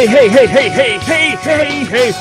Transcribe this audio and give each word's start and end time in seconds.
Hey, 0.00 0.06
hey, 0.06 0.28
hey, 0.30 0.46
hey, 0.46 0.70
hey, 0.70 0.98
hey, 1.02 1.36
hey, 1.42 1.84
hey, 1.90 2.14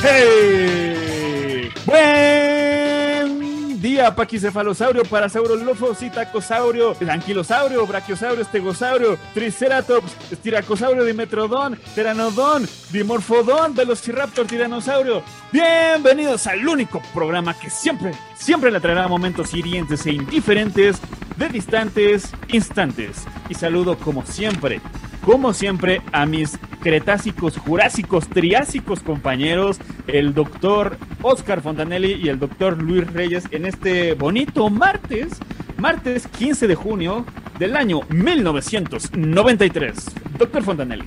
hey. 0.00 1.70
Buen 1.84 3.82
día, 3.82 4.16
paquicefalosaurio, 4.16 5.02
parasaurolofo, 5.02 5.94
citacosaurio, 5.94 6.96
anquilosaurio, 7.06 7.86
brachiosaurio, 7.86 8.40
estegosaurio, 8.40 9.18
triceratops, 9.34 10.32
estiracosaurio, 10.32 11.04
dimetrodón, 11.04 11.78
teranodón, 11.94 12.66
dimorfodón, 12.90 13.74
velociraptor, 13.74 14.46
tiranosaurio. 14.46 15.22
Bienvenidos 15.52 16.46
al 16.46 16.66
único 16.66 17.02
programa 17.12 17.52
que 17.60 17.68
siempre, 17.68 18.12
siempre 18.34 18.70
le 18.70 18.80
traerá 18.80 19.06
momentos 19.06 19.52
hirientes 19.52 20.06
e 20.06 20.12
indiferentes 20.12 20.96
de 21.36 21.48
distantes 21.50 22.32
instantes. 22.48 23.26
Y 23.50 23.54
saludo 23.54 23.98
como 23.98 24.24
siempre 24.24 24.80
como 25.24 25.52
siempre, 25.52 26.00
a 26.12 26.26
mis 26.26 26.58
cretácicos, 26.80 27.56
jurásicos, 27.58 28.28
triásicos 28.28 29.00
compañeros, 29.00 29.78
el 30.06 30.34
doctor 30.34 30.96
Oscar 31.22 31.60
Fontanelli 31.60 32.12
y 32.14 32.28
el 32.28 32.38
doctor 32.38 32.82
Luis 32.82 33.06
Reyes, 33.12 33.44
en 33.50 33.66
este 33.66 34.14
bonito 34.14 34.70
martes, 34.70 35.38
martes 35.76 36.26
15 36.26 36.66
de 36.66 36.74
junio 36.74 37.26
del 37.58 37.76
año 37.76 38.00
1993. 38.08 40.06
Doctor 40.38 40.62
Fontanelli. 40.62 41.04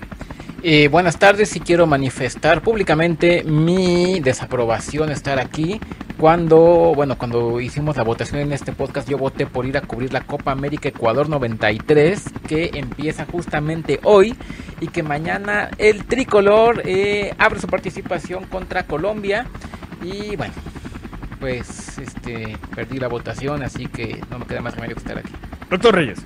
Eh, 0.65 0.87
buenas 0.87 1.19
tardes 1.19 1.53
y 1.57 1.59
quiero 1.59 1.87
manifestar 1.87 2.61
públicamente 2.61 3.43
mi 3.43 4.21
desaprobación 4.21 5.11
estar 5.11 5.37
aquí 5.37 5.81
cuando, 6.17 6.93
bueno, 6.95 7.17
cuando 7.17 7.59
hicimos 7.59 7.97
la 7.97 8.03
votación 8.03 8.39
en 8.39 8.53
este 8.53 8.71
podcast, 8.71 9.09
yo 9.09 9.17
voté 9.17 9.45
por 9.45 9.65
ir 9.65 9.75
a 9.75 9.81
cubrir 9.81 10.13
la 10.13 10.21
Copa 10.21 10.53
América 10.53 10.87
Ecuador 10.87 11.27
93, 11.27 12.23
que 12.47 12.71
empieza 12.75 13.25
justamente 13.25 13.99
hoy 14.03 14.37
y 14.79 14.87
que 14.87 15.03
mañana 15.03 15.69
el 15.79 16.05
tricolor 16.05 16.81
eh, 16.85 17.33
abre 17.39 17.59
su 17.59 17.67
participación 17.67 18.45
contra 18.45 18.83
Colombia. 18.83 19.45
Y 20.01 20.37
bueno, 20.37 20.53
pues 21.41 21.97
este 21.97 22.57
perdí 22.73 22.99
la 22.99 23.09
votación, 23.09 23.63
así 23.63 23.87
que 23.87 24.21
no 24.31 24.39
me 24.39 24.45
queda 24.45 24.61
más 24.61 24.75
remedio 24.75 24.95
que 24.95 25.01
estar 25.01 25.17
aquí. 25.17 25.33
Doctor 25.69 25.93
Reyes. 25.93 26.19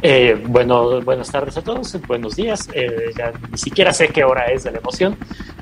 Eh, 0.00 0.40
bueno, 0.46 1.00
buenas 1.02 1.30
tardes 1.30 1.56
a 1.56 1.62
todos, 1.62 1.98
buenos 2.06 2.36
días. 2.36 2.68
Eh, 2.72 3.10
ya 3.16 3.32
ni 3.50 3.58
siquiera 3.58 3.92
sé 3.92 4.08
qué 4.08 4.24
hora 4.24 4.46
es 4.46 4.64
de 4.64 4.70
la 4.70 4.78
emoción. 4.78 5.16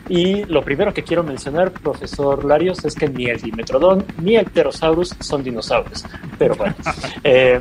Y 0.09 0.45
lo 0.45 0.63
primero 0.63 0.93
que 0.93 1.03
quiero 1.03 1.23
mencionar, 1.23 1.73
profesor 1.73 2.45
Larios, 2.45 2.85
es 2.85 2.95
que 2.95 3.09
ni 3.09 3.27
el 3.27 3.41
Dimetrodón 3.41 4.05
ni 4.23 4.37
el 4.37 4.47
Pterosaurus 4.47 5.17
son 5.21 5.43
dinosaurios. 5.43 6.05
Pero 6.39 6.55
bueno, 6.55 6.75
eh, 7.25 7.61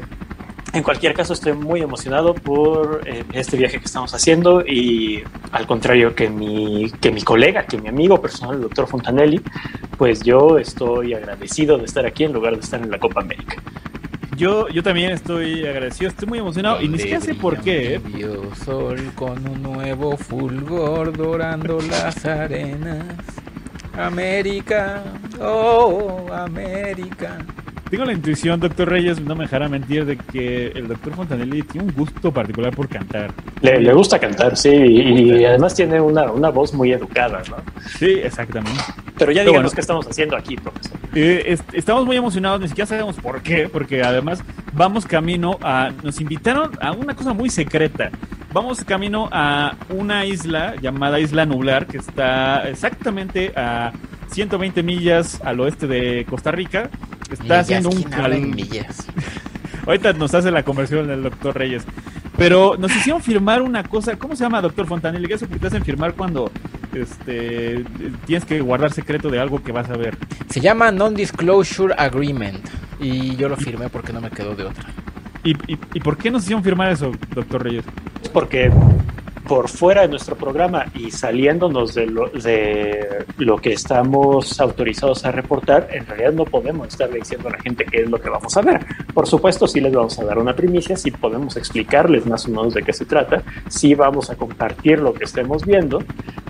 en 0.74 0.84
cualquier 0.84 1.14
caso 1.14 1.32
estoy 1.32 1.54
muy 1.54 1.82
emocionado 1.82 2.34
por 2.34 3.02
eh, 3.06 3.24
este 3.32 3.56
viaje 3.56 3.80
que 3.80 3.86
estamos 3.86 4.14
haciendo 4.14 4.62
y 4.62 5.24
al 5.54 5.66
contrario 5.66 6.14
que 6.14 6.30
mi, 6.30 6.92
que 7.00 7.12
mi 7.12 7.22
colega, 7.22 7.66
que 7.66 7.78
mi 7.78 7.88
amigo 7.88 8.22
personal, 8.22 8.56
el 8.56 8.62
doctor 8.64 8.86
Fontanelli, 8.86 9.42
pues 9.98 10.22
yo 10.22 10.58
estoy 10.58 11.14
agradecido 11.14 11.78
de 11.78 11.86
estar 11.86 12.06
aquí 12.06 12.26
en 12.26 12.34
lugar 12.34 12.56
de 12.56 12.60
estar 12.60 12.82
en 12.82 12.92
la 12.92 13.00
Copa 13.00 13.22
América. 13.22 13.56
Yo, 14.36 14.68
yo 14.70 14.84
también 14.84 15.12
estoy 15.12 15.66
agradecido, 15.66 16.10
estoy 16.10 16.28
muy 16.28 16.40
emocionado 16.40 16.82
y 16.82 16.90
ni 16.90 16.98
siquiera 16.98 17.22
sé 17.22 17.36
por 17.36 17.62
qué. 17.62 17.96
¿eh? 17.96 18.02
Sol 18.66 19.12
con 19.16 19.48
un 19.48 19.62
nuevo 19.62 20.18
fulgor 20.18 21.16
dorando 21.16 21.80
las 21.82 22.26
arenas. 22.26 23.06
América, 23.98 25.04
oh, 25.40 26.28
América. 26.34 27.38
Tengo 27.96 28.08
la 28.08 28.12
intuición, 28.12 28.60
doctor 28.60 28.90
Reyes, 28.90 29.22
no 29.22 29.38
me 29.38 29.46
dejará 29.46 29.70
mentir, 29.70 30.04
de 30.04 30.18
que 30.18 30.68
el 30.68 30.90
doctor 30.90 31.14
Fontanelli 31.16 31.62
tiene 31.62 31.88
un 31.88 31.94
gusto 31.94 32.30
particular 32.30 32.76
por 32.76 32.90
cantar. 32.90 33.32
Le, 33.62 33.80
le 33.80 33.94
gusta 33.94 34.20
cantar, 34.20 34.58
sí, 34.58 34.68
y, 34.68 35.32
y 35.32 35.46
además 35.46 35.74
tiene 35.76 36.02
una, 36.02 36.30
una, 36.30 36.50
voz 36.50 36.74
muy 36.74 36.92
educada, 36.92 37.42
¿no? 37.50 37.56
Sí, 37.98 38.20
exactamente. 38.22 38.82
Pero 39.18 39.32
ya 39.32 39.44
díganos 39.44 39.62
bueno, 39.62 39.72
qué 39.74 39.80
estamos 39.80 40.06
haciendo 40.08 40.36
aquí, 40.36 40.58
profesor. 40.58 41.00
Eh, 41.16 41.44
est 41.48 41.64
estamos 41.74 42.06
muy 42.06 42.18
emocionados, 42.18 42.60
ni 42.60 42.68
siquiera 42.68 42.86
sabemos 42.86 43.16
por 43.16 43.42
qué, 43.42 43.70
porque 43.70 44.04
además 44.04 44.44
vamos 44.74 45.06
camino 45.06 45.58
a... 45.62 45.92
Nos 46.04 46.20
invitaron 46.20 46.72
a 46.82 46.92
una 46.92 47.16
cosa 47.16 47.32
muy 47.32 47.50
secreta. 47.50 48.12
Vamos 48.52 48.84
camino 48.84 49.30
a 49.32 49.78
una 49.88 50.26
isla 50.26 50.76
llamada 50.82 51.18
Isla 51.18 51.46
Nublar, 51.46 51.88
que 51.88 52.00
está 52.00 52.68
exactamente 52.68 53.54
a 53.56 53.94
120 54.32 54.84
millas 54.84 55.40
al 55.46 55.62
oeste 55.62 55.88
de 55.88 56.26
Costa 56.30 56.52
Rica. 56.52 56.90
Está 57.32 57.44
millas, 57.44 57.60
haciendo 57.62 57.90
un 57.90 58.04
calor. 58.04 58.40
millas. 58.40 59.08
Ahorita 59.86 60.14
nos 60.14 60.34
hace 60.34 60.52
la 60.52 60.64
conversión 60.64 61.10
el 61.10 61.24
doctor 61.24 61.56
Reyes. 61.58 61.86
Pero 62.38 62.76
nos 62.78 62.94
hicieron 62.96 63.22
firmar 63.22 63.62
una 63.62 63.84
cosa. 63.84 64.18
¿Cómo 64.18 64.36
se 64.36 64.44
llama, 64.44 64.62
doctor 64.62 64.88
Fontanelli? 64.88 65.28
¿Qué 65.28 65.36
es 65.36 65.42
que 65.42 65.60
te 65.60 65.68
hacen 65.68 65.84
firmar 65.86 66.14
cuando 66.16 66.52
este, 66.94 67.86
tienes 68.26 68.46
que 68.46 68.60
guardar 68.62 68.92
secreto 68.92 69.30
de 69.30 69.40
algo 69.40 69.64
que 69.64 69.72
vas 69.72 69.90
a 69.90 69.96
ver? 69.96 70.18
Se 70.50 70.60
llama 70.60 70.92
Non-Disclosure 70.92 71.94
Agreement. 71.98 72.68
Y 73.00 73.36
yo 73.36 73.48
lo 73.50 73.56
firmé 73.58 73.90
porque 73.90 74.12
no 74.12 74.22
me 74.22 74.30
quedó 74.32 74.56
de 74.56 74.64
otra. 74.64 74.86
¿Y, 75.44 75.52
y, 75.72 75.78
y 75.94 76.00
por 76.00 76.18
qué 76.18 76.32
nos 76.32 76.44
hicieron 76.44 76.64
firmar 76.64 76.92
eso, 76.92 77.12
doctor 77.34 77.64
Reyes? 77.64 77.86
Porque 78.34 78.72
por 79.48 79.70
fuera 79.70 80.02
de 80.02 80.08
nuestro 80.08 80.36
programa 80.36 80.86
y 80.96 81.12
saliéndonos 81.12 81.94
de 81.94 82.08
lo, 82.08 82.30
de 82.30 83.26
lo, 83.38 83.58
que 83.58 83.74
estamos 83.74 84.60
autorizados 84.60 85.26
a 85.26 85.32
reportar, 85.32 85.88
en 85.92 86.06
realidad 86.06 86.34
no 86.34 86.46
podemos 86.46 86.88
estarle 86.88 87.20
diciendo 87.20 87.50
a 87.50 87.52
la 87.52 87.60
gente 87.60 87.86
qué 87.86 88.02
es 88.02 88.10
lo 88.10 88.20
que 88.20 88.30
vamos 88.30 88.56
a 88.58 88.62
ver. 88.62 88.86
Por 89.14 89.28
supuesto, 89.28 89.68
sí 89.68 89.80
les 89.80 89.94
vamos 89.94 90.18
a 90.20 90.26
dar 90.26 90.38
una 90.38 90.56
primicia, 90.56 90.98
sí 90.98 91.12
podemos 91.12 91.58
explicarles 91.58 92.26
más 92.26 92.46
o 92.46 92.50
menos 92.50 92.74
de 92.74 92.84
qué 92.84 92.94
se 92.94 93.06
trata, 93.06 93.44
sí 93.68 93.96
vamos 93.96 94.30
a 94.30 94.36
compartir 94.36 95.00
lo 95.00 95.14
que 95.14 95.26
estemos 95.26 95.66
viendo, 95.66 96.04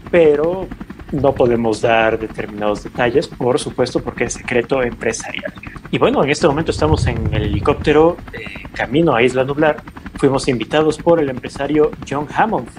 pero 0.09 0.67
no 1.11 1.33
podemos 1.33 1.81
dar 1.81 2.19
determinados 2.19 2.83
detalles, 2.83 3.27
por 3.27 3.59
supuesto, 3.59 4.01
porque 4.01 4.25
es 4.25 4.33
secreto 4.33 4.81
empresarial. 4.81 5.53
Y 5.91 5.97
bueno, 5.97 6.23
en 6.23 6.29
este 6.29 6.47
momento 6.47 6.71
estamos 6.71 7.05
en 7.07 7.33
el 7.33 7.43
helicóptero 7.43 8.17
eh, 8.33 8.67
camino 8.73 9.15
a 9.15 9.21
Isla 9.21 9.43
Nublar. 9.43 9.77
Fuimos 10.17 10.47
invitados 10.47 10.97
por 10.97 11.19
el 11.19 11.29
empresario 11.29 11.91
John 12.09 12.27
Hammond, 12.33 12.69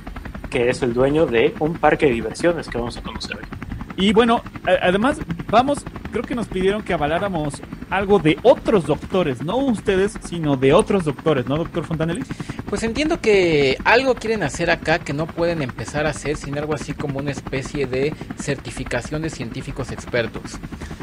que 0.50 0.70
es 0.70 0.82
el 0.82 0.94
dueño 0.94 1.26
de 1.26 1.54
un 1.60 1.74
parque 1.74 2.06
de 2.06 2.12
diversiones 2.12 2.69
que 2.69 2.78
vamos 2.78 2.97
a 2.97 3.02
conocer 3.02 3.36
hoy. 3.36 3.56
Y 3.96 4.12
bueno, 4.12 4.42
además, 4.82 5.18
vamos, 5.48 5.84
creo 6.12 6.22
que 6.22 6.34
nos 6.34 6.48
pidieron 6.48 6.82
que 6.82 6.92
avaláramos 6.92 7.62
algo 7.90 8.18
de 8.18 8.38
otros 8.42 8.86
doctores, 8.86 9.42
no 9.42 9.56
ustedes, 9.56 10.18
sino 10.24 10.56
de 10.56 10.72
otros 10.72 11.04
doctores, 11.04 11.46
¿no, 11.46 11.56
doctor 11.56 11.84
Fontanelli? 11.84 12.22
Pues 12.69 12.82
entiendo 12.82 13.20
que 13.20 13.78
algo 13.84 14.14
quieren 14.14 14.43
hacer 14.43 14.70
acá 14.70 14.98
que 14.98 15.12
no 15.12 15.26
pueden 15.26 15.62
empezar 15.62 16.06
a 16.06 16.10
hacer 16.10 16.37
sin 16.37 16.58
algo 16.58 16.75
así 16.75 16.93
como 16.93 17.20
una 17.20 17.31
especie 17.31 17.87
de 17.87 18.12
certificación 18.38 19.22
de 19.22 19.31
científicos 19.31 19.93
expertos. 19.93 20.58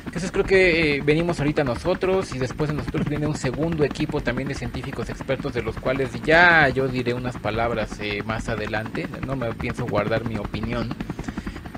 Entonces 0.06 0.32
creo 0.32 0.46
que 0.46 0.98
eh, 0.98 1.02
venimos 1.04 1.40
ahorita 1.40 1.64
nosotros 1.64 2.36
y 2.36 2.38
después 2.38 2.70
de 2.70 2.76
nosotros 2.76 3.08
viene 3.10 3.26
un 3.26 3.36
segundo 3.36 3.84
equipo 3.84 4.22
también 4.22 4.48
de 4.48 4.54
científicos 4.54 5.10
expertos 5.10 5.54
de 5.54 5.64
los 5.64 5.76
cuales 5.80 6.10
ya 6.24 6.70
yo 6.70 6.88
diré 6.88 7.16
unas 7.16 7.38
palabras 7.38 7.98
eh, 8.00 8.22
más 8.24 8.48
adelante, 8.48 9.08
no 9.26 9.36
me 9.36 9.52
pienso 9.54 9.88
guardar 9.88 10.26
mi 10.26 10.38
opinión. 10.38 10.90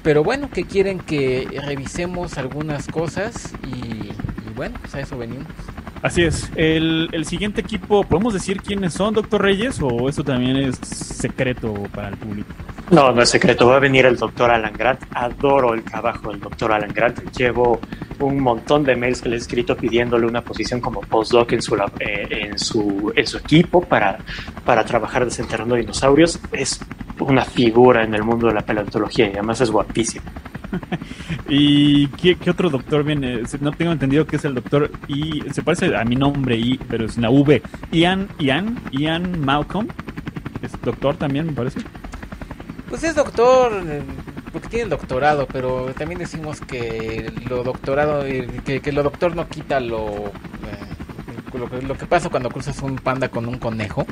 Pero 0.05 0.23
bueno, 0.23 0.51
que 0.51 0.65
quieren 0.65 0.99
que 0.99 1.47
revisemos 1.65 2.37
algunas 2.37 2.85
cosas 2.85 3.51
y, 3.65 4.11
y 4.11 4.53
bueno, 4.55 4.77
pues 4.79 4.93
a 4.93 4.99
eso 4.99 5.17
venimos. 5.17 5.47
Así 6.03 6.21
es. 6.21 6.51
El, 6.55 7.09
el, 7.11 7.25
siguiente 7.25 7.61
equipo, 7.61 8.03
¿podemos 8.03 8.35
decir 8.35 8.61
quiénes 8.61 8.93
son, 8.93 9.15
doctor 9.15 9.41
Reyes? 9.41 9.79
¿O 9.81 10.07
eso 10.07 10.23
también 10.23 10.57
es 10.57 10.77
secreto 10.77 11.73
para 11.91 12.09
el 12.09 12.17
público? 12.17 12.53
No, 12.91 13.11
no 13.13 13.23
es 13.23 13.29
secreto. 13.29 13.65
Va 13.65 13.77
a 13.77 13.79
venir 13.79 14.05
el 14.05 14.15
doctor 14.15 14.51
Alan 14.51 14.73
Grant. 14.73 15.01
Adoro 15.11 15.73
el 15.73 15.81
trabajo 15.81 16.29
del 16.29 16.39
doctor 16.39 16.71
Alan 16.71 16.91
Grant. 16.93 17.35
Llevo 17.35 17.79
un 18.19 18.39
montón 18.39 18.83
de 18.83 18.95
mails 18.95 19.23
que 19.23 19.29
le 19.29 19.37
he 19.37 19.39
escrito 19.39 19.75
pidiéndole 19.75 20.27
una 20.27 20.41
posición 20.41 20.81
como 20.81 21.01
postdoc 21.01 21.51
en 21.53 21.63
su, 21.63 21.75
eh, 21.99 22.27
en 22.29 22.59
su, 22.59 23.11
en 23.15 23.25
su 23.25 23.37
equipo 23.37 23.81
para, 23.81 24.19
para 24.63 24.85
trabajar 24.85 25.25
desenterrando 25.25 25.73
dinosaurios. 25.73 26.39
Es 26.51 26.79
una 27.19 27.45
figura 27.45 28.03
en 28.03 28.13
el 28.13 28.23
mundo 28.23 28.47
de 28.47 28.53
la 28.53 28.61
paleontología 28.61 29.27
y 29.27 29.33
además 29.33 29.61
es 29.61 29.71
guapísimo. 29.71 30.25
¿Y 31.49 32.07
qué, 32.07 32.37
otro 32.49 32.69
doctor 32.69 33.03
viene? 33.03 33.43
No 33.61 33.71
tengo 33.71 33.91
entendido 33.91 34.25
que 34.25 34.35
es 34.35 34.45
el 34.45 34.55
doctor 34.55 34.91
y 35.07 35.43
se 35.51 35.61
parece 35.61 35.95
a 35.95 36.03
mi 36.03 36.15
nombre 36.15 36.57
y 36.57 36.77
pero 36.77 37.05
es 37.05 37.17
una 37.17 37.29
V. 37.29 37.61
Ian, 37.91 38.27
Ian, 38.39 38.79
Ian 38.91 39.39
Malcolm. 39.41 39.87
Es 40.61 40.71
doctor 40.81 41.15
también, 41.15 41.47
me 41.47 41.53
parece. 41.53 41.81
Pues 42.89 43.03
es 43.03 43.15
doctor, 43.15 43.71
porque 44.51 44.69
tiene 44.69 44.83
el 44.83 44.89
doctorado, 44.89 45.47
pero 45.51 45.93
también 45.97 46.19
decimos 46.19 46.61
que 46.61 47.31
lo 47.49 47.63
doctorado, 47.63 48.25
eh, 48.25 48.47
que, 48.63 48.91
lo 48.91 49.03
doctor 49.03 49.35
no 49.35 49.47
quita 49.47 49.79
lo, 49.79 50.07
eh, 50.07 51.57
lo, 51.57 51.69
que, 51.69 51.81
lo 51.81 51.97
que 51.97 52.05
pasa 52.05 52.29
cuando 52.29 52.49
cruzas 52.49 52.81
un 52.81 52.95
panda 52.95 53.29
con 53.29 53.47
un 53.47 53.57
conejo. 53.57 54.05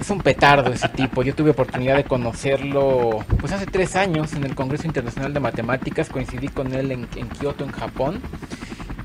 Es 0.00 0.08
un 0.08 0.20
petardo 0.20 0.72
ese 0.72 0.88
tipo. 0.88 1.22
Yo 1.22 1.34
tuve 1.34 1.50
oportunidad 1.50 1.96
de 1.96 2.04
conocerlo 2.04 3.22
pues 3.38 3.52
hace 3.52 3.66
tres 3.66 3.96
años 3.96 4.32
en 4.32 4.44
el 4.44 4.54
Congreso 4.54 4.86
Internacional 4.86 5.34
de 5.34 5.40
Matemáticas. 5.40 6.08
Coincidí 6.08 6.48
con 6.48 6.74
él 6.74 6.90
en, 6.90 7.06
en 7.16 7.28
Kioto, 7.28 7.64
en 7.64 7.70
Japón. 7.70 8.20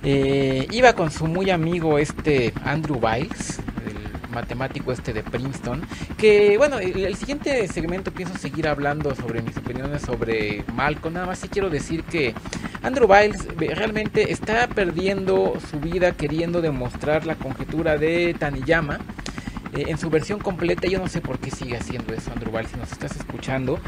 iba 0.04 0.94
con 0.94 1.12
su 1.12 1.28
muy 1.28 1.50
amigo 1.50 2.00
este 2.00 2.54
Andrew 2.64 3.00
Biles, 3.00 3.60
matemático 4.36 4.92
este 4.92 5.14
de 5.14 5.24
Princeton, 5.24 5.82
que 6.18 6.58
bueno, 6.58 6.78
el, 6.78 7.16
siguiente 7.16 7.68
segmento 7.68 8.12
pienso 8.12 8.38
seguir 8.38 8.68
hablando 8.68 9.16
sobre 9.16 9.42
mis 9.42 9.58
opiniones 9.58 10.04
sobre 10.04 10.64
Malcolm, 10.74 11.14
nada 11.16 11.26
más 11.26 11.40
sí 11.40 11.48
quiero 11.48 11.70
decir 11.70 12.04
que 12.04 12.36
Andrew 12.84 13.08
Biles 13.08 13.48
realmente 13.58 14.32
está 14.32 14.68
perdiendo 14.68 15.54
su 15.72 15.80
vida 15.80 16.12
queriendo 16.12 16.62
demostrar 16.62 17.26
la 17.26 17.36
conjetura 17.36 17.98
de 17.98 18.36
Taniyama 18.38 19.00
eh, 19.76 19.86
en 19.88 19.98
su 19.98 20.10
versión 20.10 20.40
completa. 20.40 20.88
Yo 20.88 21.00
no 21.00 21.08
sé 21.08 21.22
por 21.22 21.40
qué 21.40 21.52
sigue 21.52 21.78
haciendo 21.78 22.14
eso, 22.14 22.32
Andrew 22.32 22.52
si 22.68 22.78
nos 22.78 22.92
estás 22.92 23.16
escuchando 23.16 23.80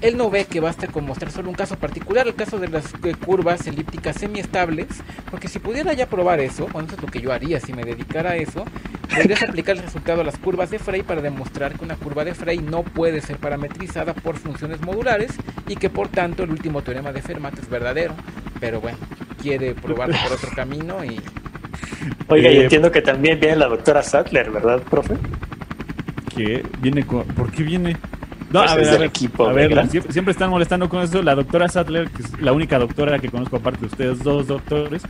él 0.00 0.16
no 0.16 0.30
ve 0.30 0.46
que 0.46 0.60
basta 0.60 0.86
con 0.86 1.04
mostrar 1.04 1.30
solo 1.30 1.48
un 1.48 1.54
caso 1.54 1.76
particular, 1.76 2.26
el 2.26 2.34
caso 2.34 2.58
de 2.58 2.68
las 2.68 2.94
eh, 3.04 3.14
curvas 3.14 3.66
elípticas 3.66 4.16
semiestables, 4.16 4.86
porque 5.30 5.48
si 5.48 5.58
pudiera 5.58 5.92
ya 5.92 6.06
probar 6.06 6.40
eso, 6.40 6.66
bueno, 6.72 6.88
eso 6.88 6.96
es 6.96 7.02
lo 7.02 7.08
que 7.08 7.20
yo 7.20 7.32
haría 7.32 7.60
si 7.60 7.72
me 7.72 7.84
dedicara 7.84 8.30
a 8.30 8.36
eso, 8.36 8.64
podrías 9.14 9.42
aplicar 9.42 9.76
el 9.76 9.82
resultado 9.82 10.22
a 10.22 10.24
las 10.24 10.38
curvas 10.38 10.70
de 10.70 10.78
Frey 10.78 11.02
para 11.02 11.20
demostrar 11.20 11.76
que 11.76 11.84
una 11.84 11.96
curva 11.96 12.24
de 12.24 12.34
Frey 12.34 12.58
no 12.58 12.82
puede 12.82 13.20
ser 13.20 13.36
parametrizada 13.36 14.14
por 14.14 14.36
funciones 14.36 14.80
modulares 14.80 15.32
y 15.68 15.76
que 15.76 15.90
por 15.90 16.08
tanto 16.08 16.44
el 16.44 16.50
último 16.50 16.82
teorema 16.82 17.12
de 17.12 17.20
Fermat 17.20 17.58
es 17.58 17.68
verdadero, 17.68 18.14
pero 18.58 18.80
bueno, 18.80 18.98
quiere 19.42 19.74
probarlo 19.74 20.16
por 20.22 20.32
otro 20.32 20.50
camino 20.54 21.04
y... 21.04 21.20
Oiga, 22.28 22.50
y 22.50 22.58
eh, 22.58 22.62
entiendo 22.62 22.90
que 22.90 23.02
también 23.02 23.38
viene 23.40 23.56
la 23.56 23.68
doctora 23.68 24.02
Sattler, 24.02 24.50
¿verdad, 24.50 24.82
profe? 24.82 25.16
¿Qué? 26.34 26.64
¿Viene 26.80 27.04
¿Por 27.04 27.50
qué 27.50 27.62
viene? 27.62 27.96
No, 28.50 28.60
a 28.60 28.74
ver, 28.74 29.02
equipo, 29.02 29.46
a 29.46 29.52
ver 29.52 29.88
siempre, 30.10 30.32
están 30.32 30.50
molestando 30.50 30.88
con 30.88 31.02
eso. 31.02 31.22
La 31.22 31.36
doctora 31.36 31.68
Sattler, 31.68 32.10
que 32.10 32.22
es 32.22 32.40
la 32.40 32.52
única 32.52 32.78
doctora 32.80 33.18
que 33.20 33.28
conozco 33.28 33.56
aparte 33.56 33.80
de 33.80 33.86
ustedes 33.86 34.24
dos 34.24 34.48
doctores, 34.48 35.02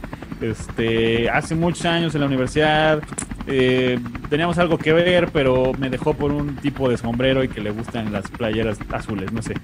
este, 0.42 1.30
hace 1.30 1.54
muchos 1.54 1.86
años 1.86 2.14
en 2.14 2.20
la 2.20 2.26
universidad 2.26 3.02
eh, 3.46 3.98
teníamos 4.28 4.58
algo 4.58 4.76
que 4.76 4.92
ver, 4.92 5.30
pero 5.32 5.72
me 5.78 5.88
dejó 5.88 6.14
por 6.14 6.32
un 6.32 6.56
tipo 6.56 6.88
de 6.88 6.98
sombrero 6.98 7.42
y 7.42 7.48
que 7.48 7.60
le 7.60 7.70
gustan 7.70 8.12
las 8.12 8.30
playeras 8.30 8.78
azules, 8.92 9.32
no 9.32 9.40
sé. 9.40 9.54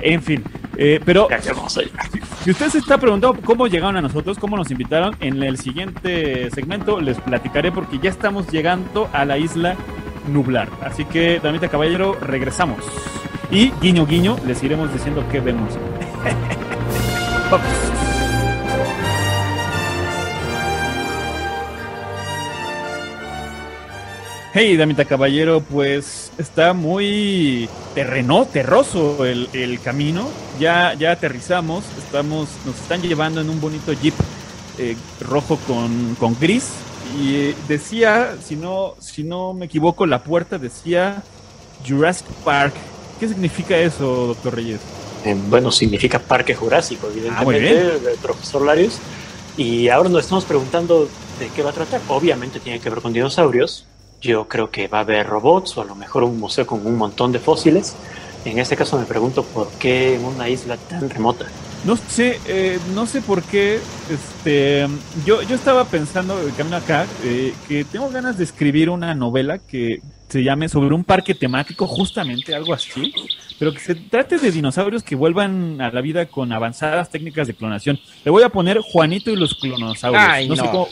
En 0.00 0.22
fin, 0.22 0.44
eh, 0.78 1.00
pero 1.04 1.28
si 2.44 2.50
usted 2.50 2.68
se 2.68 2.78
está 2.78 2.98
preguntando 2.98 3.40
cómo 3.42 3.66
llegaron 3.66 3.96
a 3.96 4.00
nosotros, 4.00 4.38
cómo 4.38 4.56
nos 4.56 4.70
invitaron, 4.70 5.16
en 5.20 5.42
el 5.42 5.58
siguiente 5.58 6.50
segmento 6.50 7.00
les 7.00 7.20
platicaré 7.20 7.72
porque 7.72 7.98
ya 7.98 8.10
estamos 8.10 8.46
llegando 8.50 9.10
a 9.12 9.24
la 9.24 9.38
isla 9.38 9.76
nublar. 10.28 10.68
Así 10.82 11.04
que, 11.04 11.40
Damita 11.40 11.68
Caballero, 11.68 12.16
regresamos. 12.20 12.84
Y 13.50 13.70
guiño 13.80 14.06
guiño, 14.06 14.36
les 14.46 14.62
iremos 14.62 14.92
diciendo 14.92 15.24
qué 15.30 15.40
vemos. 15.40 15.76
Hey, 24.54 24.78
Damita 24.78 25.04
Caballero, 25.04 25.60
pues 25.60 26.32
está 26.38 26.72
muy 26.72 27.68
terreno, 27.94 28.46
terroso 28.46 29.26
el, 29.26 29.46
el, 29.52 29.78
camino. 29.78 30.26
Ya, 30.58 30.94
ya 30.94 31.12
aterrizamos, 31.12 31.84
estamos, 31.98 32.48
nos 32.64 32.76
están 32.76 33.02
llevando 33.02 33.42
en 33.42 33.50
un 33.50 33.60
bonito 33.60 33.92
jeep 33.92 34.14
eh, 34.78 34.96
rojo 35.20 35.58
con, 35.66 36.16
con 36.18 36.34
gris 36.40 36.70
y 37.20 37.34
eh, 37.34 37.54
decía, 37.68 38.36
si 38.42 38.56
no, 38.56 38.94
si 39.00 39.22
no 39.22 39.52
me 39.52 39.66
equivoco, 39.66 40.06
la 40.06 40.24
puerta 40.24 40.56
decía 40.56 41.22
Jurassic 41.86 42.26
Park. 42.42 42.74
¿Qué 43.20 43.28
significa 43.28 43.76
eso, 43.76 44.28
doctor 44.28 44.54
Reyes? 44.54 44.80
Eh, 45.26 45.36
bueno, 45.48 45.70
significa 45.70 46.18
Parque 46.18 46.54
Jurásico, 46.54 47.08
evidentemente, 47.10 47.98
ah, 48.06 48.18
profesor 48.22 48.62
Larios. 48.62 48.98
Y 49.58 49.88
ahora 49.88 50.08
nos 50.08 50.22
estamos 50.22 50.46
preguntando 50.46 51.06
de 51.38 51.48
qué 51.54 51.62
va 51.62 51.70
a 51.70 51.74
tratar. 51.74 52.00
Obviamente 52.08 52.60
tiene 52.60 52.80
que 52.80 52.88
ver 52.88 53.00
con 53.00 53.12
dinosaurios. 53.12 53.84
Yo 54.20 54.48
creo 54.48 54.70
que 54.70 54.88
va 54.88 54.98
a 54.98 55.00
haber 55.02 55.26
robots 55.26 55.76
o 55.76 55.82
a 55.82 55.84
lo 55.84 55.94
mejor 55.94 56.24
un 56.24 56.38
museo 56.38 56.66
con 56.66 56.86
un 56.86 56.96
montón 56.96 57.32
de 57.32 57.38
fósiles. 57.38 57.96
En 58.44 58.58
este 58.58 58.76
caso 58.76 58.98
me 58.98 59.04
pregunto 59.04 59.42
por 59.42 59.70
qué 59.72 60.14
en 60.14 60.24
una 60.24 60.48
isla 60.48 60.76
tan 60.76 61.08
remota. 61.08 61.46
No 61.84 61.96
sé, 61.96 62.40
eh, 62.46 62.78
no 62.94 63.06
sé 63.06 63.22
por 63.22 63.42
qué. 63.42 63.78
Este, 64.10 64.86
yo, 65.24 65.42
yo 65.42 65.54
estaba 65.54 65.84
pensando, 65.84 66.36
camino 66.56 66.76
acá, 66.76 67.06
eh, 67.24 67.54
que 67.68 67.84
tengo 67.84 68.10
ganas 68.10 68.36
de 68.36 68.44
escribir 68.44 68.90
una 68.90 69.14
novela 69.14 69.58
que 69.58 70.00
se 70.28 70.42
llame 70.42 70.68
sobre 70.68 70.94
un 70.94 71.04
parque 71.04 71.34
temático, 71.34 71.86
justamente 71.86 72.54
algo 72.54 72.74
así, 72.74 73.14
pero 73.58 73.72
que 73.72 73.80
se 73.80 73.94
trate 73.94 74.38
de 74.38 74.50
dinosaurios 74.50 75.02
que 75.02 75.16
vuelvan 75.16 75.80
a 75.80 75.90
la 75.90 76.00
vida 76.00 76.26
con 76.26 76.52
avanzadas 76.52 77.10
técnicas 77.10 77.46
de 77.46 77.54
clonación. 77.54 77.98
Le 78.24 78.30
voy 78.30 78.42
a 78.42 78.50
poner 78.50 78.78
Juanito 78.80 79.30
y 79.30 79.36
los 79.36 79.54
clonosaurios. 79.54 80.58
no, 80.58 80.88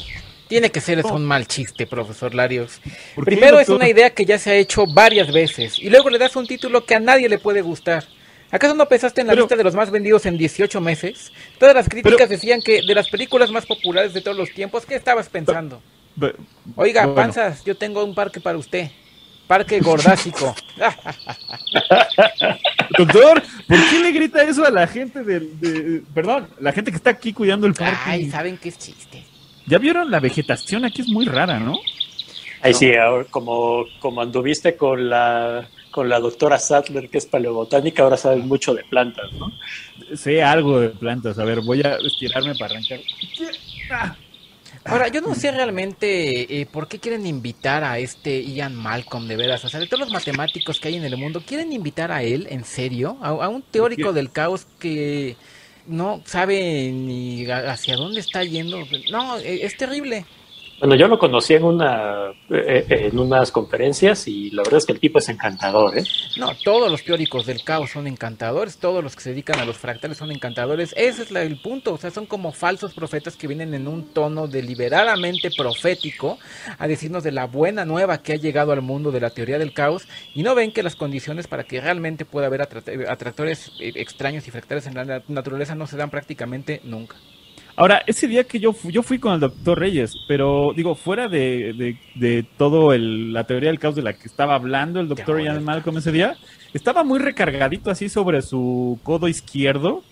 Tiene 0.48 0.70
que 0.70 0.80
ser 0.80 1.04
un 1.04 1.24
mal 1.24 1.46
chiste, 1.46 1.86
profesor 1.86 2.34
Larios. 2.34 2.80
Primero 3.16 3.58
es 3.58 3.68
una 3.68 3.88
idea 3.88 4.10
que 4.10 4.24
ya 4.24 4.38
se 4.38 4.50
ha 4.50 4.54
hecho 4.54 4.86
varias 4.86 5.32
veces 5.32 5.78
y 5.78 5.90
luego 5.90 6.08
le 6.10 6.18
das 6.18 6.36
un 6.36 6.46
título 6.46 6.84
que 6.84 6.94
a 6.94 7.00
nadie 7.00 7.28
le 7.28 7.38
puede 7.38 7.62
gustar. 7.62 8.04
¿Acaso 8.50 8.74
no 8.74 8.86
pensaste 8.86 9.22
en 9.22 9.26
la 9.26 9.34
lista 9.34 9.56
de 9.56 9.64
los 9.64 9.74
más 9.74 9.90
vendidos 9.90 10.24
en 10.24 10.38
18 10.38 10.80
meses? 10.80 11.32
Todas 11.58 11.74
las 11.74 11.88
críticas 11.88 12.28
decían 12.28 12.60
que 12.62 12.80
de 12.82 12.94
las 12.94 13.08
películas 13.08 13.50
más 13.50 13.66
populares 13.66 14.14
de 14.14 14.20
todos 14.20 14.36
los 14.36 14.50
tiempos, 14.52 14.86
¿qué 14.86 14.94
estabas 14.94 15.28
pensando? 15.28 15.82
Oiga, 16.76 17.12
panzas, 17.14 17.64
yo 17.64 17.76
tengo 17.76 18.04
un 18.04 18.14
parque 18.14 18.40
para 18.40 18.56
usted. 18.56 18.88
Parque 19.48 19.80
Gordásico. 19.80 20.54
Doctor, 22.98 23.42
¿por 23.68 23.90
qué 23.90 23.98
le 24.00 24.12
grita 24.12 24.42
eso 24.42 24.64
a 24.64 24.70
la 24.70 24.86
gente 24.86 25.22
del... 25.22 26.04
perdón, 26.14 26.48
la 26.60 26.72
gente 26.72 26.90
que 26.90 26.96
está 26.96 27.10
aquí 27.10 27.32
cuidando 27.32 27.66
el 27.66 27.74
parque? 27.74 27.98
Ay, 28.04 28.30
saben 28.30 28.56
que 28.56 28.70
es 28.70 28.78
chiste. 28.78 29.24
Ya 29.66 29.78
vieron 29.78 30.10
la 30.10 30.20
vegetación 30.20 30.84
aquí 30.84 31.02
es 31.02 31.08
muy 31.08 31.26
rara, 31.26 31.58
¿no? 31.58 31.78
Ay, 32.62 32.74
sí, 32.74 32.92
como, 33.30 33.84
como 34.00 34.22
anduviste 34.22 34.76
con 34.76 35.08
la 35.08 35.68
con 35.96 36.10
la 36.10 36.20
doctora 36.20 36.58
Sattler, 36.58 37.08
que 37.08 37.16
es 37.16 37.24
paleobotánica, 37.24 38.02
ahora 38.02 38.18
sabes 38.18 38.44
mucho 38.44 38.74
de 38.74 38.84
plantas, 38.84 39.32
¿no? 39.32 39.50
Sé 40.14 40.42
algo 40.42 40.78
de 40.78 40.90
plantas. 40.90 41.38
A 41.38 41.44
ver, 41.44 41.62
voy 41.62 41.80
a 41.80 41.96
estirarme 41.96 42.54
para 42.54 42.74
arrancar. 42.74 43.00
Ahora, 44.84 45.08
yo 45.08 45.22
no 45.22 45.34
sé 45.34 45.52
realmente 45.52 46.60
eh, 46.60 46.66
por 46.66 46.86
qué 46.86 46.98
quieren 46.98 47.26
invitar 47.26 47.82
a 47.82 47.98
este 47.98 48.44
Ian 48.44 48.74
Malcolm, 48.74 49.26
de 49.26 49.36
veras. 49.36 49.64
O 49.64 49.70
sea, 49.70 49.80
de 49.80 49.86
todos 49.86 50.00
los 50.00 50.12
matemáticos 50.12 50.78
que 50.78 50.88
hay 50.88 50.96
en 50.96 51.04
el 51.04 51.16
mundo, 51.16 51.42
¿quieren 51.44 51.72
invitar 51.72 52.12
a 52.12 52.22
él, 52.22 52.46
en 52.50 52.64
serio? 52.64 53.16
A, 53.22 53.48
un 53.48 53.62
teórico 53.62 54.12
del 54.12 54.30
caos 54.30 54.66
que 54.78 55.34
no 55.86 56.22
sabe 56.24 56.90
ni 56.92 57.46
hacia 57.50 57.96
dónde 57.96 58.20
está 58.20 58.44
yendo. 58.44 58.84
No, 59.10 59.38
e, 59.38 59.64
es 59.64 59.76
terrible. 59.76 60.24
Bueno, 60.78 60.94
yo 60.94 61.08
lo 61.08 61.18
conocí 61.18 61.54
en 61.54 61.64
una 61.64 62.30
eh, 62.50 62.86
eh, 62.88 63.08
en 63.10 63.18
unas 63.18 63.50
conferencias 63.50 64.28
y 64.28 64.50
la 64.50 64.62
verdad 64.62 64.78
es 64.78 64.86
que 64.86 64.92
el 64.92 65.00
tipo 65.00 65.18
es 65.18 65.28
encantador, 65.30 65.96
¿eh? 65.96 66.04
No, 66.36 66.52
todos 66.62 66.90
los 66.90 67.02
teóricos 67.02 67.46
del 67.46 67.64
caos 67.64 67.90
son 67.90 68.06
encantadores, 68.06 68.76
todos 68.76 69.02
los 69.02 69.16
que 69.16 69.22
se 69.22 69.30
dedican 69.30 69.58
a 69.58 69.64
los 69.64 69.78
fractales 69.78 70.18
son 70.18 70.30
encantadores. 70.30 70.92
Ese 70.96 71.22
es 71.22 71.30
el 71.32 71.60
punto, 71.62 71.94
o 71.94 71.98
sea, 71.98 72.10
son 72.10 72.26
como 72.26 72.52
falsos 72.52 72.92
profetas 72.92 73.36
que 73.36 73.46
vienen 73.46 73.72
en 73.72 73.88
un 73.88 74.12
tono 74.12 74.48
deliberadamente 74.48 75.50
profético 75.50 76.38
a 76.78 76.86
decirnos 76.86 77.24
de 77.24 77.32
la 77.32 77.46
buena 77.46 77.86
nueva 77.86 78.22
que 78.22 78.34
ha 78.34 78.36
llegado 78.36 78.72
al 78.72 78.82
mundo 78.82 79.10
de 79.10 79.20
la 79.20 79.30
teoría 79.30 79.58
del 79.58 79.72
caos 79.72 80.06
y 80.34 80.42
no 80.42 80.54
ven 80.54 80.72
que 80.72 80.82
las 80.82 80.94
condiciones 80.94 81.46
para 81.46 81.64
que 81.64 81.80
realmente 81.80 82.26
pueda 82.26 82.48
haber 82.48 82.60
atractores 82.60 83.72
eh, 83.80 83.92
extraños 83.96 84.46
y 84.46 84.50
fractales 84.50 84.86
en 84.86 84.94
la 84.94 85.22
naturaleza 85.26 85.74
no 85.74 85.86
se 85.86 85.96
dan 85.96 86.10
prácticamente 86.10 86.82
nunca. 86.84 87.16
Ahora, 87.78 88.02
ese 88.06 88.26
día 88.26 88.44
que 88.44 88.58
yo 88.58 88.72
fui, 88.72 88.90
yo 88.90 89.02
fui 89.02 89.18
con 89.18 89.34
el 89.34 89.40
doctor 89.40 89.78
Reyes, 89.78 90.16
pero 90.26 90.72
digo, 90.74 90.94
fuera 90.94 91.28
de, 91.28 91.74
de, 91.74 91.98
de 92.14 92.42
todo 92.56 92.94
el, 92.94 93.34
la 93.34 93.44
teoría 93.44 93.68
del 93.68 93.78
caos 93.78 93.94
de 93.94 94.02
la 94.02 94.14
que 94.14 94.26
estaba 94.26 94.54
hablando 94.54 94.98
el 94.98 95.08
doctor 95.08 95.42
Ian 95.42 95.62
Malcolm 95.62 95.98
ese 95.98 96.10
día, 96.10 96.36
estaba 96.72 97.04
muy 97.04 97.18
recargadito 97.18 97.90
así 97.90 98.08
sobre 98.08 98.40
su 98.40 98.98
codo 99.02 99.28
izquierdo 99.28 100.02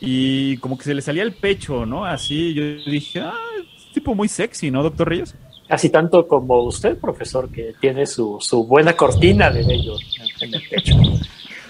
y 0.00 0.58
como 0.58 0.76
que 0.76 0.84
se 0.84 0.94
le 0.94 1.00
salía 1.00 1.22
el 1.22 1.32
pecho, 1.32 1.86
¿no? 1.86 2.04
Así 2.04 2.52
yo 2.52 2.62
dije, 2.90 3.20
ah, 3.20 3.32
es 3.58 3.92
tipo 3.94 4.14
muy 4.14 4.28
sexy, 4.28 4.70
¿no, 4.70 4.82
doctor 4.82 5.08
Reyes? 5.08 5.34
Casi 5.66 5.88
tanto 5.88 6.28
como 6.28 6.62
usted, 6.62 6.98
profesor, 6.98 7.50
que 7.50 7.74
tiene 7.80 8.04
su, 8.04 8.36
su 8.38 8.66
buena 8.66 8.94
cortina 8.94 9.50
de 9.50 9.64
vello 9.64 9.96
en 10.40 10.54
el 10.54 10.62
pecho. 10.68 10.94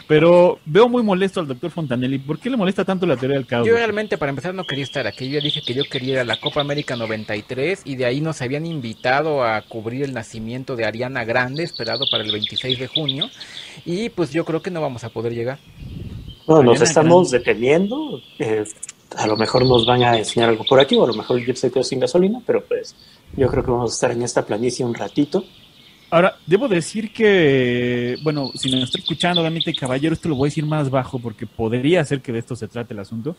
Pero 0.07 0.59
veo 0.67 0.89
muy 0.89 1.03
molesto 1.03 1.41
al 1.41 1.49
doctor 1.49 1.71
Fontanelli. 1.71 2.19
¿Por 2.19 2.39
qué 2.39 2.51
le 2.51 2.57
molesta 2.57 2.85
tanto 2.85 3.07
la 3.07 3.17
teoría 3.17 3.39
del 3.39 3.47
caos? 3.47 3.67
Yo 3.67 3.75
realmente, 3.75 4.19
para 4.19 4.31
empezar, 4.31 4.55
no 4.55 4.65
quería 4.65 4.85
estar 4.85 5.07
aquí. 5.07 5.31
Yo 5.31 5.41
dije 5.41 5.63
que 5.67 5.73
yo 5.73 5.85
quería 5.91 6.13
ir 6.13 6.19
a 6.19 6.25
la 6.25 6.39
Copa 6.39 6.61
América 6.61 6.95
93 6.97 7.83
y 7.85 7.97
de 7.97 8.05
ahí 8.05 8.21
nos 8.21 8.43
habían 8.43 8.67
invitado 8.67 9.45
a 9.45 9.63
cubrir 9.63 10.03
el 10.03 10.13
nacimiento 10.13 10.77
de 10.77 10.85
Ariana 10.85 11.25
Grande, 11.25 11.63
esperado 11.63 12.05
para 12.11 12.23
el 12.23 12.33
26 12.33 12.79
de 12.79 12.87
junio. 12.87 13.31
Y 13.87 14.11
pues 14.11 14.31
yo 14.31 14.45
creo 14.45 14.61
que 14.61 14.71
no 14.71 14.81
vamos 14.81 15.05
a 15.05 15.09
poder 15.09 15.35
llegar. 15.35 15.59
No, 16.47 16.63
nos 16.63 16.83
estamos 16.83 17.31
deteniendo. 17.31 18.21
Eh, 18.39 18.65
a 19.17 19.27
lo 19.27 19.37
mejor 19.37 19.65
nos 19.65 19.87
van 19.87 20.03
a 20.03 20.19
enseñar 20.19 20.51
algo 20.51 20.65
por 20.65 20.81
aquí, 20.81 20.97
o 20.97 21.05
a 21.05 21.07
lo 21.07 21.15
mejor 21.15 21.41
el 21.41 21.57
se 21.57 21.71
quedó 21.71 21.83
sin 21.83 22.01
gasolina, 22.01 22.41
pero 22.45 22.65
pues 22.65 22.95
yo 23.37 23.49
creo 23.49 23.65
que 23.65 23.71
vamos 23.71 23.93
a 23.93 23.95
estar 23.95 24.11
en 24.11 24.23
esta 24.23 24.45
planicie 24.45 24.85
un 24.85 24.95
ratito. 24.95 25.45
Ahora, 26.15 26.37
debo 26.47 26.69
decir 26.69 27.13
que, 27.13 28.17
bueno, 28.23 28.53
si 28.55 28.71
me 28.71 28.81
está 28.81 28.99
escuchando, 28.99 29.41
obviamente, 29.41 29.75
caballero, 29.75 30.15
esto 30.15 30.29
lo 30.29 30.37
voy 30.37 30.47
a 30.47 30.51
decir 30.51 30.65
más 30.65 30.89
bajo 30.89 31.19
porque 31.19 31.45
podría 31.45 32.05
ser 32.05 32.21
que 32.21 32.31
de 32.31 32.39
esto 32.39 32.55
se 32.55 32.69
trate 32.69 32.95
el 32.95 33.01
asunto. 33.01 33.35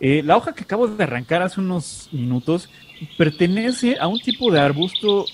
Eh, 0.00 0.22
la 0.24 0.36
hoja 0.36 0.52
que 0.52 0.64
acabo 0.64 0.88
de 0.88 1.04
arrancar 1.04 1.42
hace 1.42 1.60
unos 1.60 2.08
minutos 2.10 2.68
pertenece 3.16 3.96
a 4.00 4.08
un 4.08 4.18
tipo 4.18 4.50
de 4.50 4.58
arbusto 4.58 5.24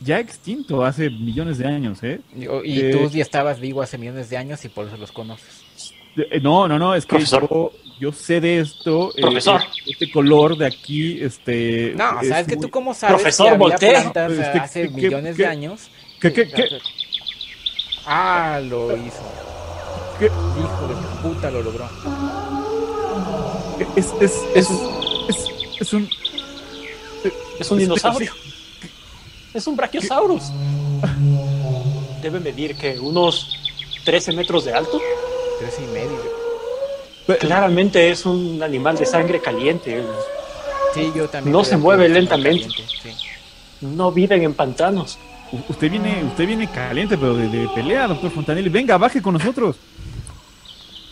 ya 0.00 0.20
extinto 0.20 0.84
hace 0.84 1.08
millones 1.08 1.56
de 1.56 1.68
años, 1.68 2.02
¿eh? 2.02 2.20
Y, 2.36 2.80
eh, 2.80 2.90
tú 2.92 3.08
ya 3.08 3.22
estabas 3.22 3.58
vivo 3.58 3.80
hace 3.80 3.96
millones 3.96 4.28
de 4.28 4.36
años 4.36 4.62
y 4.62 4.68
por 4.68 4.88
eso 4.88 4.98
los 4.98 5.12
conoces. 5.12 5.64
Eh, 6.18 6.38
no, 6.42 6.68
no, 6.68 6.78
no, 6.78 6.94
es 6.94 7.06
que 7.06 7.18
yo, 7.18 7.72
yo, 7.98 8.12
sé 8.12 8.42
de 8.42 8.60
esto. 8.60 9.10
Eh, 9.16 9.22
Profesor. 9.22 9.62
este 9.86 10.10
color 10.10 10.58
de 10.58 10.66
aquí, 10.66 11.18
este. 11.18 11.94
No, 11.96 12.22
sabes 12.22 12.46
que 12.46 12.58
tú 12.58 12.68
cómo 12.68 12.92
sabes 12.92 13.22
Profesor, 13.22 13.56
que 13.58 13.64
había 13.64 13.76
plantas 14.02 14.32
Este, 14.32 14.58
hace 14.58 14.82
¿qué- 14.82 14.88
millones 14.90 15.38
de 15.38 15.46
años. 15.46 15.90
¿Qué, 16.20 16.32
qué, 16.32 16.48
qué? 16.48 16.78
Ah, 18.06 18.60
lo 18.62 18.96
hizo. 18.96 19.22
¿Qué? 20.18 20.26
Hijo 20.26 20.88
de 20.88 20.94
puta, 21.22 21.50
lo 21.50 21.62
logró. 21.62 21.88
Es, 23.96 24.06
es, 24.20 24.32
es, 24.54 24.70
es, 25.28 25.46
es 25.80 25.92
un. 25.92 26.08
Es 27.58 27.70
un 27.70 27.78
dinosaurio. 27.78 28.32
Es 29.52 29.66
un 29.66 29.76
brachiosaurus. 29.76 30.44
Debe 32.22 32.40
medir 32.40 32.76
que 32.76 32.98
unos 32.98 33.56
13 34.04 34.32
metros 34.32 34.64
de 34.64 34.72
alto. 34.72 35.00
Tres 35.58 35.74
y 35.78 35.92
medio. 35.92 37.38
Claramente 37.40 38.10
es 38.10 38.24
un 38.24 38.62
animal 38.62 38.96
de 38.96 39.04
sangre 39.04 39.40
caliente. 39.40 40.02
Sí, 40.94 41.12
yo 41.14 41.28
también. 41.28 41.52
No 41.52 41.64
se 41.64 41.76
mueve 41.76 42.08
lentamente. 42.08 42.68
caliente, 42.68 42.84
sí. 43.02 43.10
No 43.80 44.12
viven 44.12 44.42
en 44.42 44.54
pantanos. 44.54 45.18
Usted 45.68 45.90
viene, 45.90 46.24
usted 46.24 46.46
viene 46.46 46.68
caliente, 46.68 47.16
pero 47.16 47.34
de, 47.34 47.48
de 47.48 47.68
pelea, 47.74 48.08
doctor 48.08 48.30
Fontanelli. 48.30 48.68
Venga, 48.68 48.98
baje 48.98 49.22
con 49.22 49.34
nosotros. 49.34 49.76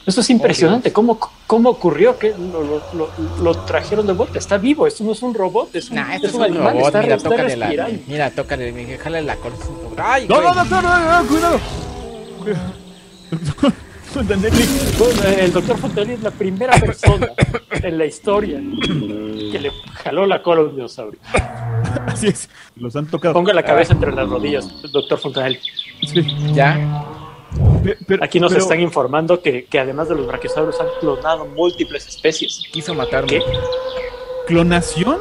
Esto 0.07 0.21
es 0.21 0.29
impresionante. 0.29 0.93
¿Cómo, 0.93 1.19
cómo 1.47 1.71
ocurrió 1.71 2.19
que 2.19 2.31
lo, 2.37 2.63
lo- 2.63 2.83
lo- 2.93 3.11
lo 3.43 3.55
trajeron 3.65 4.07
de 4.07 4.13
vuelta? 4.13 4.39
Está 4.39 4.59
vivo. 4.59 4.87
Esto 4.87 5.03
no 5.03 5.13
es 5.13 5.23
un 5.23 5.33
robot. 5.33 5.75
Es 5.75 5.89
un, 5.89 5.97
Nah, 5.97 6.15
esto 6.15 6.27
es 6.27 6.33
es 6.33 6.37
un 6.39 6.41
un 6.43 6.47
animal. 6.51 6.73
robot. 6.75 6.87
está, 6.87 7.01
Mira, 7.03 7.15
está 7.15 7.29
tócale 7.31 7.57
la. 7.57 7.89
Mira, 8.07 8.31
tócale. 8.31 8.73
mira, 8.73 8.99
Jale 8.99 9.23
la 9.23 9.37
cola. 9.37 9.55
un. 9.57 9.95
¡Ay, 9.99 10.27
No, 10.29 10.43
no, 10.43 10.53
doctor, 10.55 10.83
no, 10.83 11.23
no, 11.23 11.29
cuidado. 11.29 11.61
Doctor 13.31 13.73
Fontanelli. 14.13 14.63
El 15.41 15.53
doctor 15.53 15.79
Fontanelli 15.79 16.13
es 16.15 16.23
la 16.23 16.31
primera 16.31 16.79
persona 16.79 17.29
en 17.73 17.99
la 17.99 18.05
historia 18.05 18.61
que 18.61 19.59
le 19.59 19.71
jaló 20.05 20.27
la 20.27 20.43
cola 20.43 20.63
un 20.63 20.77
dinosaurio. 20.77 21.19
Así 22.07 22.29
es, 22.29 22.49
los 22.77 22.95
han 22.95 23.07
tocado. 23.07 23.35
Ponga 23.35 23.53
la 23.55 23.63
cabeza 23.63 23.93
entre 23.95 24.13
las 24.13 24.29
rodillas, 24.29 24.69
doctor 24.93 25.19
Fontanelli. 25.19 25.59
Sí. 26.07 26.23
Ya. 26.53 27.05
Pero- 28.07 28.23
Aquí 28.25 28.39
nos 28.41 28.53
pero- 28.53 28.63
están 28.63 28.81
informando 28.81 29.41
que, 29.41 29.65
que 29.67 29.79
además 29.79 30.09
de 30.09 30.15
los 30.17 30.27
brachiosaurios 30.27 30.81
han 30.81 30.89
clonado 31.01 31.47
múltiples 31.47 32.07
especies. 32.09 32.63
Quiso 32.73 32.95
matarme. 32.95 33.29
¿Qué? 33.29 33.43
¿Clonación? 34.47 35.19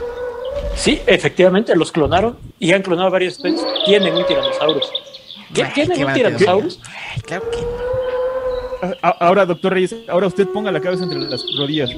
Sí, 0.76 1.02
efectivamente, 1.06 1.76
los 1.76 1.92
clonaron 1.92 2.38
y 2.60 2.72
han 2.74 2.82
clonado 2.82 3.10
varias 3.12 3.34
especies. 3.34 3.64
Tienen 3.86 4.16
un 4.16 4.26
tiranosaurus. 4.26 4.90
¿Qué? 5.54 5.64
Ay, 5.64 5.72
¿Tienen 5.74 5.98
qué 5.98 6.06
un 6.06 6.14
tiranosaurus? 6.14 6.80
Ay, 7.16 7.22
claro 7.22 7.50
que 7.52 7.58
no. 7.62 7.94
Ahora, 9.02 9.46
doctor 9.46 9.72
Reyes, 9.74 9.96
ahora 10.10 10.28
usted 10.28 10.48
ponga 10.50 10.72
la 10.72 10.82
cabeza 10.82 11.04
entre 11.06 11.20
las 11.20 11.46
rodillas. 11.58 11.90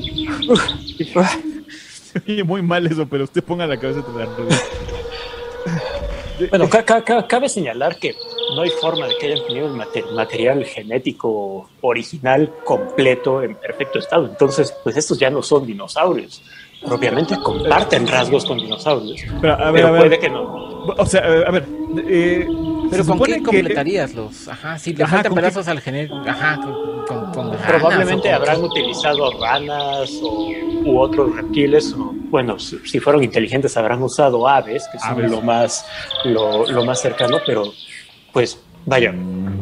Se 2.26 2.32
oye 2.32 2.44
muy 2.44 2.62
mal 2.62 2.86
eso, 2.88 3.06
pero 3.08 3.24
usted 3.26 3.44
ponga 3.44 3.68
la 3.68 3.78
cabeza 3.78 4.02
las 4.18 4.30
rodillas. 4.38 4.64
Bueno, 6.50 6.70
ca- 6.70 6.84
ca- 6.84 7.02
ca- 7.04 7.26
cabe 7.28 7.48
señalar 7.48 7.96
que 7.98 8.14
no 8.56 8.62
hay 8.62 8.70
forma 8.82 9.08
de 9.08 9.16
que 9.18 9.28
hayan 9.32 9.48
tenido 9.48 9.68
el 9.68 9.74
mate- 9.74 10.04
material 10.14 10.66
genético 10.66 11.70
original 11.82 12.52
completo 12.66 13.42
en 13.42 13.56
perfecto 13.56 14.00
estado. 14.00 14.26
Entonces, 14.26 14.74
pues 14.84 14.98
estos 14.98 15.18
ya 15.18 15.30
no 15.30 15.42
son 15.42 15.66
dinosaurios. 15.66 16.44
Propiamente 16.86 17.38
comparten 17.42 18.06
rasgos 18.06 18.44
con 18.46 18.58
dinosaurios. 18.58 19.22
Pero, 19.42 19.54
a 19.54 19.72
ver, 19.72 19.74
pero 19.74 19.88
a 19.88 19.92
ver. 19.92 20.02
puede 20.02 20.20
que 20.20 20.30
no. 20.30 20.44
O 20.98 21.06
sea, 21.06 21.22
a 21.22 21.52
ver, 21.52 21.66
eh, 22.06 22.46
Pero 22.92 23.06
¿con 23.06 23.20
qué 23.22 23.36
que- 23.38 23.42
completarías 23.44 24.14
los? 24.14 24.48
Ajá, 24.50 24.78
si 24.78 24.94
le 24.94 25.04
Ajá, 25.06 25.16
faltan 25.16 25.34
pedazos 25.36 25.68
al 25.70 25.80
genético. 25.80 26.22
Ajá, 26.28 26.60
con, 26.62 27.06
con, 27.08 27.25
con 27.36 27.52
ranas 27.52 27.68
Probablemente 27.68 28.30
con- 28.30 28.34
habrán 28.36 28.64
utilizado 28.64 29.32
ranas 29.40 30.12
o, 30.24 30.50
u 30.86 31.00
otros 31.00 31.36
reptiles. 31.36 31.94
O, 31.94 32.14
bueno, 32.30 32.58
si, 32.60 32.80
si 32.80 33.00
fueron 33.00 33.24
inteligentes 33.24 33.76
habrán 33.78 34.02
usado 34.02 34.48
aves, 34.48 34.88
que 34.92 35.00
son 35.00 35.30
lo 35.30 35.42
más 35.42 35.86
lo, 36.24 36.66
lo 36.70 36.86
más 36.86 37.02
cercano, 37.02 37.38
pero 37.46 37.66
pues 38.34 38.60
vaya, 38.86 39.14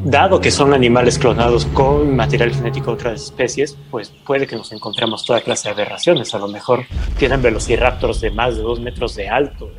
dado 0.03 0.41
que 0.41 0.51
son 0.51 0.73
animales 0.73 1.17
clonados 1.17 1.65
con 1.67 2.15
material 2.15 2.53
genético 2.53 2.87
de 2.87 2.93
otras 2.93 3.23
especies, 3.23 3.77
pues 3.91 4.09
puede 4.25 4.47
que 4.47 4.55
nos 4.55 4.71
encontremos 4.73 5.23
toda 5.25 5.41
clase 5.41 5.69
de 5.69 5.73
aberraciones. 5.73 6.33
A 6.33 6.39
lo 6.39 6.47
mejor 6.47 6.85
tienen 7.17 7.41
velociraptors 7.41 8.19
de 8.21 8.31
más 8.31 8.55
de 8.57 8.63
dos 8.63 8.79
metros 8.79 9.15
de 9.15 9.29
alto 9.29 9.69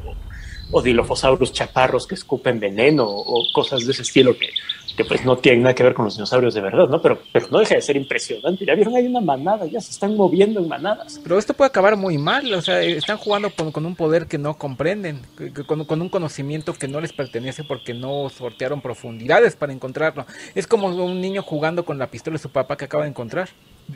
o, 0.71 0.83
dilophosaurus 0.83 1.53
chaparros 1.53 2.07
que 2.07 2.15
escupen 2.15 2.61
veneno 2.61 3.05
o, 3.07 3.43
cosas 3.53 3.85
de 3.85 3.93
ese 3.93 4.03
estilo 4.03 4.37
que, 4.37 4.49
que 4.97 5.05
pues 5.05 5.25
no 5.25 5.37
tienen 5.37 5.63
nada 5.63 5.75
que 5.75 5.83
ver 5.83 5.95
con 5.95 6.05
los 6.05 6.15
dinosaurios 6.17 6.55
de 6.55 6.61
verdad, 6.61 6.89
¿no? 6.89 7.01
Pero, 7.01 7.19
pero 7.33 7.47
no 7.51 7.59
deja 7.59 7.75
de 7.75 7.83
ser 7.83 7.97
impresionante. 7.97 8.65
Ya 8.65 8.75
vieron, 8.75 8.95
hay 8.95 9.07
una 9.07 9.21
manada, 9.21 9.67
ya 9.67 9.81
se 9.81 9.91
están 9.91 10.17
moviendo 10.17 10.61
en 10.61 10.69
manadas. 10.69 11.21
Pero 11.23 11.39
esto 11.39 11.55
puede 11.55 11.69
acabar 11.69 11.97
muy 11.97 12.19
mal, 12.19 12.53
o 12.53 12.61
sea, 12.61 12.83
están 12.83 13.17
jugando 13.17 13.51
con, 13.51 13.73
con 13.73 13.87
un 13.87 13.97
poder 13.97 14.27
que 14.27 14.39
no 14.39 14.55
comprenden, 14.55 15.23
con, 15.67 15.85
con 15.85 16.01
un 16.01 16.09
conocimiento 16.09 16.75
que 16.75 16.89
no 16.89 17.01
les 17.01 17.13
pertenece 17.13 17.65
porque 17.65 17.95
no 17.95 18.29
sortearon 18.29 18.81
profundidades 18.81 19.57
para 19.57 19.73
encontrarlo. 19.73 20.27
Es 20.55 20.67
como 20.67 20.89
un 20.89 21.21
niño 21.21 21.43
jugando 21.43 21.85
con 21.85 21.99
la 21.99 22.11
pistola 22.11 22.35
de 22.35 22.43
su 22.43 22.51
papá 22.51 22.77
que 22.77 22.85
acaba 22.85 23.05
de 23.05 23.11
encontrar. 23.11 23.49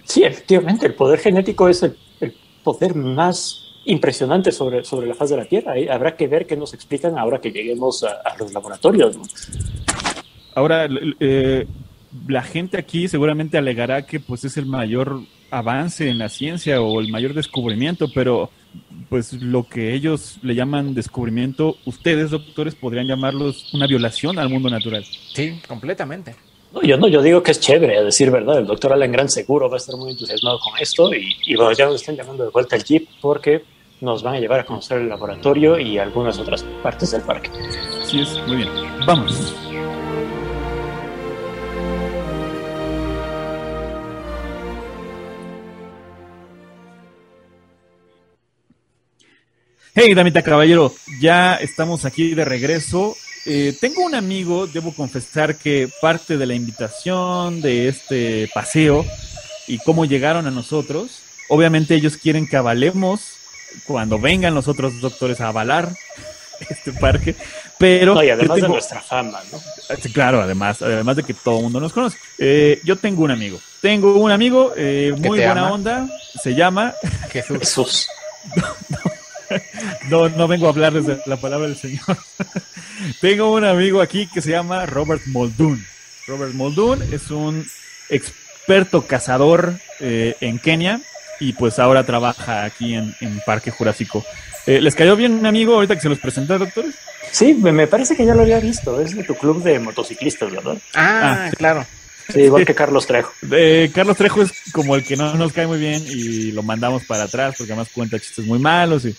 Sí, 0.04 0.22
efectivamente, 0.22 0.87
el 0.87 0.94
poder 0.94 1.18
genético 1.18 1.68
es 1.68 1.82
el, 1.82 1.96
el 2.20 2.34
poder 2.62 2.94
más 2.94 3.67
impresionante 3.88 4.52
sobre, 4.52 4.85
sobre 4.85 5.07
la 5.07 5.14
faz 5.14 5.30
de 5.30 5.37
la 5.37 5.45
Tierra. 5.47 5.73
Ahí 5.73 5.88
Habrá 5.88 6.16
que 6.16 6.28
ver 6.28 6.47
qué 6.47 6.57
nos 6.57 6.75
explican 6.75 7.18
ahora 7.18 7.40
que 7.40 7.50
lleguemos 7.50 8.04
a, 8.04 8.21
a 8.25 8.37
los 8.37 8.52
laboratorios. 8.52 9.16
¿no? 9.16 9.23
Ahora, 10.54 10.88
eh, 11.21 11.66
la 12.26 12.42
gente 12.42 12.78
aquí 12.78 13.09
seguramente 13.09 13.59
alegará 13.59 14.07
que 14.07 14.21
pues 14.21 14.45
es 14.45 14.57
el 14.57 14.66
mayor 14.66 15.21
avance 15.50 16.09
en 16.09 16.18
la 16.18 16.28
ciencia 16.28 16.80
o 16.83 17.00
el 17.00 17.11
mayor 17.11 17.33
descubrimiento, 17.33 18.09
pero 18.14 18.50
pues 19.09 19.33
lo 19.33 19.66
que 19.66 19.95
ellos 19.95 20.38
le 20.42 20.54
llaman 20.54 20.95
descubrimiento, 20.95 21.76
ustedes 21.87 22.30
doctores 22.30 22.75
podrían 22.75 23.07
llamarlos 23.07 23.73
una 23.73 23.87
violación 23.87 24.38
al 24.38 24.50
mundo 24.50 24.68
natural. 24.68 25.04
Sí, 25.33 25.61
completamente. 25.66 26.37
No, 26.75 26.83
yo 26.83 26.99
no, 26.99 27.09
yo 27.09 27.23
digo 27.23 27.42
que 27.42 27.52
es 27.52 27.61
chévere, 27.61 27.97
a 27.97 28.02
decir 28.02 28.30
verdad. 28.30 28.59
El 28.59 28.66
doctor 28.66 28.92
Alan 28.92 29.11
Grant 29.11 29.30
seguro 29.30 29.71
va 29.71 29.76
a 29.76 29.78
estar 29.78 29.97
muy 29.97 30.11
entusiasmado 30.11 30.59
con 30.59 30.78
esto 30.78 31.14
y, 31.14 31.35
y 31.47 31.57
bueno, 31.57 31.73
ya 31.73 31.87
nos 31.87 31.95
están 31.95 32.16
llamando 32.16 32.45
de 32.45 32.50
vuelta 32.50 32.76
al 32.76 32.85
Jeep 32.85 33.09
porque 33.23 33.62
nos 34.00 34.23
van 34.23 34.37
a 34.37 34.40
llevar 34.40 34.61
a 34.61 34.64
conocer 34.64 34.99
el 34.99 35.09
laboratorio 35.09 35.78
y 35.78 35.99
algunas 35.99 36.38
otras 36.38 36.62
partes 36.83 37.11
del 37.11 37.23
parque. 37.23 37.50
Así 38.02 38.21
es, 38.21 38.40
muy 38.47 38.59
bien. 38.59 38.69
Vamos. 39.07 39.55
Hey, 49.95 50.14
damita 50.14 50.43
caballero, 50.43 50.93
ya 51.21 51.57
estamos 51.57 52.05
aquí 52.05 52.33
de 52.35 52.45
regreso. 52.45 53.17
Eh, 53.47 53.76
tengo 53.81 54.05
un 54.05 54.14
amigo, 54.14 54.69
debo 54.69 54.95
confesar 54.95 55.57
que 55.57 55.88
parte 56.00 56.37
de 56.37 56.47
la 56.47 56.55
invitación 56.55 57.61
de 57.61 57.88
este 57.88 58.49
paseo 58.55 59.05
y 59.67 59.78
cómo 59.78 60.05
llegaron 60.05 60.47
a 60.47 60.52
nosotros, 60.52 61.23
obviamente 61.49 61.97
ellos 61.97 62.17
quieren 62.17 62.47
que 62.47 62.57
avalemos 62.57 63.38
cuando 63.87 64.18
vengan 64.18 64.54
los 64.54 64.68
otros 64.68 65.00
doctores 65.00 65.40
a 65.40 65.49
avalar 65.49 65.90
este 66.68 66.92
parque, 66.92 67.35
Pero 67.78 68.14
No, 68.14 68.25
y 68.25 68.30
además 68.30 68.61
de 68.61 68.68
nuestra 68.68 69.00
fama, 69.00 69.40
¿no? 69.52 69.61
Claro, 70.12 70.42
además, 70.42 70.82
además 70.82 71.16
de 71.16 71.23
que 71.23 71.35
todo 71.35 71.58
el 71.58 71.62
mundo 71.64 71.80
nos 71.80 71.92
conoce. 71.92 72.18
Eh, 72.38 72.80
yo 72.85 72.97
tengo 72.97 73.23
un 73.23 73.30
amigo. 73.30 73.61
Tengo 73.80 74.14
un 74.16 74.30
amigo 74.30 74.73
eh, 74.76 75.12
¿Que 75.14 75.28
muy 75.28 75.38
buena 75.38 75.52
ama? 75.66 75.73
onda. 75.73 76.08
Se 76.42 76.54
llama. 76.54 76.94
Jesús. 77.30 77.58
Jesús. 77.58 78.08
No, 80.11 80.28
no 80.28 80.47
vengo 80.47 80.66
a 80.66 80.70
hablarles 80.70 81.06
de 81.06 81.20
la 81.25 81.38
palabra 81.38 81.68
del 81.68 81.76
Señor. 81.78 82.18
tengo 83.23 83.52
un 83.54 83.64
amigo 83.64 84.02
aquí 84.02 84.26
que 84.26 84.42
se 84.42 84.50
llama 84.50 84.85
Robert 84.85 85.23
Muldoon. 85.26 85.82
Robert 86.26 86.52
Muldoon 86.52 87.02
es 87.14 87.30
un 87.30 87.66
experto 88.11 89.06
cazador 89.06 89.78
eh, 90.00 90.37
en 90.40 90.58
Kenia 90.58 91.00
y 91.40 91.52
pues 91.52 91.78
ahora 91.78 92.04
trabaja 92.04 92.64
aquí 92.64 92.95
en, 92.95 93.14
en 93.21 93.40
Parque 93.47 93.71
Jurásico. 93.71 94.25
Eh, 94.66 94.80
¿Les 94.80 94.95
cayó 94.95 95.16
bien 95.16 95.33
un 95.35 95.47
amigo 95.47 95.75
ahorita 95.75 95.95
que 95.95 96.00
se 96.02 96.09
los 96.09 96.18
presenté, 96.18 96.59
doctores? 96.59 96.95
Sí, 97.33 97.54
me, 97.54 97.73
me 97.73 97.87
parece 97.87 98.16
que 98.16 98.25
ya 98.26 98.35
lo 98.35 98.42
había 98.42 98.61
visto. 98.61 99.00
Es 99.00 99.14
de 99.16 99.23
tu 99.25 99.35
club 99.35 99.62
de 99.62 99.78
motociclistas, 99.78 100.50
¿verdad? 100.50 100.76
Ah, 100.95 101.47
Ah. 101.49 101.50
claro. 101.57 101.87
Sí, 102.33 102.40
igual 102.40 102.66
que 102.66 102.75
Carlos 102.75 103.07
Trejo. 103.07 103.33
Eh, 103.52 103.90
Carlos 103.95 104.16
Trejo 104.16 104.42
es 104.42 104.52
como 104.73 104.95
el 104.97 105.04
que 105.04 105.16
no 105.16 105.35
nos 105.35 105.52
cae 105.52 105.66
muy 105.66 105.78
bien 105.78 106.02
y 106.07 106.52
lo 106.52 106.62
mandamos 106.62 107.04
para 107.04 107.25
atrás 107.25 107.54
porque 107.57 107.73
además 107.73 107.88
cuenta 107.95 108.18
chistes 108.18 108.45
muy 108.45 108.59
malos 108.59 109.04
y, 109.07 109.16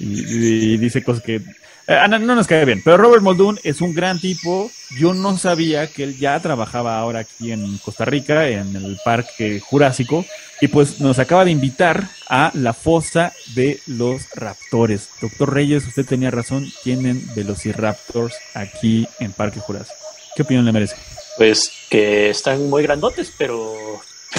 y- 0.00 0.72
y 0.74 0.76
dice 0.78 1.02
cosas 1.02 1.22
que 1.22 1.40
no, 1.86 2.18
no 2.18 2.34
nos 2.34 2.46
cae 2.46 2.64
bien. 2.64 2.82
Pero 2.84 2.96
Robert 2.96 3.22
Muldoon 3.22 3.60
es 3.62 3.80
un 3.80 3.94
gran 3.94 4.20
tipo. 4.20 4.70
Yo 4.98 5.14
no 5.14 5.36
sabía 5.38 5.86
que 5.88 6.04
él 6.04 6.18
ya 6.18 6.38
trabajaba 6.40 6.98
ahora 6.98 7.20
aquí 7.20 7.52
en 7.52 7.78
Costa 7.78 8.04
Rica, 8.04 8.48
en 8.48 8.74
el 8.76 8.98
Parque 9.04 9.60
Jurásico, 9.60 10.24
y 10.60 10.68
pues 10.68 11.00
nos 11.00 11.18
acaba 11.18 11.44
de 11.44 11.50
invitar 11.50 12.08
a 12.28 12.50
la 12.54 12.72
fosa 12.72 13.32
de 13.54 13.80
los 13.86 14.28
raptores. 14.34 15.08
Doctor 15.20 15.52
Reyes, 15.52 15.86
usted 15.86 16.06
tenía 16.06 16.30
razón, 16.30 16.70
tienen 16.82 17.22
velociraptors 17.34 18.34
aquí 18.54 19.06
en 19.18 19.32
Parque 19.32 19.60
Jurásico. 19.60 19.98
¿Qué 20.34 20.42
opinión 20.42 20.64
le 20.64 20.72
merece? 20.72 20.96
Pues 21.36 21.70
que 21.90 22.30
están 22.30 22.68
muy 22.68 22.82
grandotes, 22.82 23.32
pero, 23.36 23.74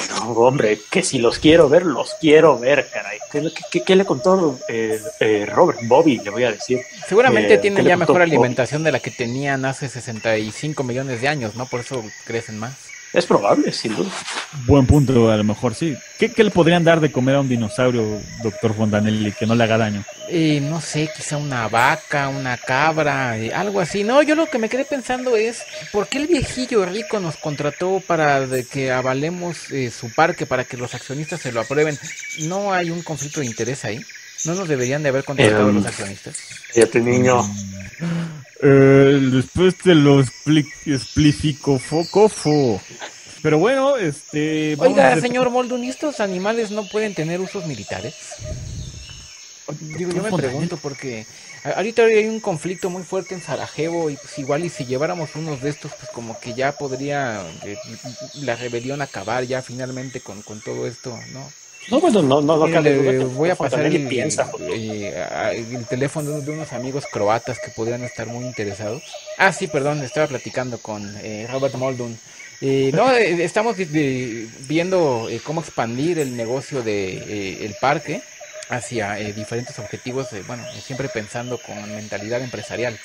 pero 0.08 0.32
hombre, 0.32 0.80
que 0.90 1.02
si 1.04 1.20
los 1.20 1.40
quiero 1.40 1.70
ver, 1.70 1.86
los 1.86 2.16
quiero 2.20 2.58
ver, 2.60 2.90
caray. 2.92 3.18
¿Qué, 3.32 3.42
qué- 3.42 3.64
qué- 3.72 3.84
qué 3.84 3.96
le 3.96 4.06
contó 4.06 4.60
eh, 4.68 5.00
eh, 5.20 5.46
Robert 5.52 5.80
Bobby? 5.84 6.18
Le 6.20 6.30
voy 6.30 6.44
a 6.44 6.52
decir. 6.52 6.82
Seguramente 7.08 7.56
Eh, 7.56 7.58
tienen 7.58 7.78
¿qué 7.78 7.84
le 7.84 7.90
ya 7.90 7.98
mejor 7.98 8.22
alimentación 8.22 8.84
de 8.84 8.92
la 8.92 9.00
que 9.00 9.12
tenían 9.12 9.66
hace 9.66 9.90
65 9.90 10.84
millones 10.84 11.22
de 11.22 11.28
años, 11.28 11.56
¿no? 11.56 11.66
Por 11.66 11.82
eso 11.82 12.04
crecen 12.26 12.58
más. 12.60 12.74
Es 13.14 13.26
probable, 13.26 13.72
sin 13.72 13.96
duda. 13.96 14.10
Buen 14.66 14.86
punto, 14.86 15.32
a 15.32 15.38
lo 15.38 15.44
mejor 15.44 15.74
sí. 15.74 15.96
¿Qué, 16.20 16.30
qué 16.32 16.44
le 16.44 16.52
podrían 16.52 16.84
dar 16.84 17.00
de 17.00 17.12
comer 17.12 17.36
a 17.36 17.40
un 17.40 17.50
dinosaurio, 17.50 18.20
doctor 18.44 18.76
Fontanelli, 18.76 19.32
que 19.32 19.46
no 19.46 19.56
le 19.56 19.64
haga 19.64 19.78
daño? 19.78 20.04
Eh, 20.30 20.60
no 20.62 20.82
sé, 20.82 21.10
quizá 21.16 21.38
una 21.38 21.68
vaca, 21.70 22.28
una 22.28 22.58
cabra, 22.58 23.38
eh, 23.38 23.54
algo 23.54 23.80
así. 23.80 24.04
No, 24.04 24.22
yo 24.22 24.36
lo 24.36 24.48
que 24.48 24.60
me 24.60 24.68
quedé 24.70 24.84
pensando 24.84 25.36
es, 25.38 25.64
¿por 25.92 26.08
qué 26.08 26.18
el 26.18 26.28
viejillo 26.28 26.86
rico 26.86 27.20
nos 27.20 27.38
contrató 27.38 28.02
para 28.06 28.46
de 28.46 28.66
que 28.66 28.92
avalemos 28.92 29.72
eh, 29.72 29.90
su 29.90 30.14
parque, 30.14 30.46
para 30.46 30.66
que 30.66 30.76
los 30.78 30.94
accionistas 30.94 31.40
se 31.42 31.52
lo 31.52 31.62
aprueben? 31.62 31.98
¿No 32.42 32.74
hay 32.74 32.90
un 32.90 33.02
conflicto 33.04 33.40
de 33.40 33.46
interés 33.46 33.86
ahí? 33.86 34.02
¿No 34.46 34.54
nos 34.54 34.68
deberían 34.68 35.02
de 35.02 35.10
haber 35.10 35.24
contratado 35.24 35.70
Em, 35.70 35.76
los 35.76 35.86
accionistas? 35.86 36.36
Fíjate, 36.74 37.00
niño. 37.00 37.42
Eh, 38.62 39.20
después 39.32 39.78
te 39.78 39.94
lo 39.96 40.20
expli- 40.22 40.68
explico 40.86 41.78
focofo. 41.80 42.82
Pero 43.42 43.60
bueno, 43.60 43.98
este. 43.98 44.76
vamos 44.76 44.94
Oiga, 44.98 45.20
señor 45.22 45.50
Moldun, 45.50 45.84
¿y 45.84 45.90
estos 45.90 46.20
animales 46.20 46.72
no 46.72 46.88
pueden 46.90 47.14
tener 47.14 47.40
usos 47.40 47.66
militares? 47.66 48.16
Digo, 49.80 50.12
yo 50.12 50.24
me 50.24 50.32
pregunto 50.32 50.78
porque 50.78 51.28
a- 51.64 51.72
ahorita 51.72 52.04
hay 52.04 52.26
un 52.26 52.40
conflicto 52.40 52.90
muy 52.90 53.04
fuerte 53.04 53.36
en 53.36 53.42
Sarajevo 53.42 54.10
y 54.10 54.16
pues 54.16 54.40
igual 54.40 54.64
y 54.64 54.70
si 54.70 54.86
lleváramos 54.86 55.36
unos 55.36 55.62
de 55.62 55.70
estos 55.70 55.92
pues 55.94 56.10
como 56.12 56.40
que 56.40 56.54
ya 56.54 56.72
podría 56.78 57.44
eh, 57.64 57.78
la 58.36 58.56
rebelión 58.56 59.02
acabar 59.02 59.44
ya 59.44 59.62
finalmente 59.62 60.22
con, 60.22 60.42
con 60.42 60.62
todo 60.62 60.88
esto, 60.88 61.18
¿no? 61.34 61.52
No, 61.90 62.02
bueno, 62.02 62.22
no, 62.22 62.42
no, 62.42 62.58
no 62.58 62.66
Mira, 62.66 62.82
le 62.82 63.20
voy 63.24 63.50
a 63.50 63.56
pasar 63.56 63.86
el, 63.86 64.08
piensa. 64.08 64.52
eh, 64.60 65.66
el 65.72 65.86
teléfono 65.86 66.42
de, 66.42 66.52
unos 66.52 66.74
amigos 66.74 67.06
croatas 67.12 67.60
que 67.60 67.72
podrían 67.72 68.04
estar 68.04 68.28
muy 68.28 68.46
interesados. 68.46 69.04
Ah, 69.38 69.54
sí, 69.54 69.68
perdón, 69.68 70.04
estaba 70.04 70.28
platicando 70.28 70.80
con 70.80 71.16
eh, 71.22 71.48
Robert 71.50 71.76
Moldun. 71.76 72.18
Eh, 72.60 72.92
no, 72.94 73.12
eh, 73.12 73.44
estamos 73.44 73.76
viendo 74.68 75.28
eh, 75.30 75.40
cómo 75.44 75.62
expandir 75.62 76.18
el 76.18 76.36
negocio 76.36 76.82
de 76.82 77.64
el 77.64 77.76
parque 77.76 78.22
hacia 78.70 79.16
diferentes 79.16 79.78
objetivos, 79.80 80.28
bueno, 80.46 80.64
siempre 80.82 81.08
pensando 81.08 81.58
con 81.60 81.96
mentalidad 81.96 82.42
empresarial. 82.42 83.00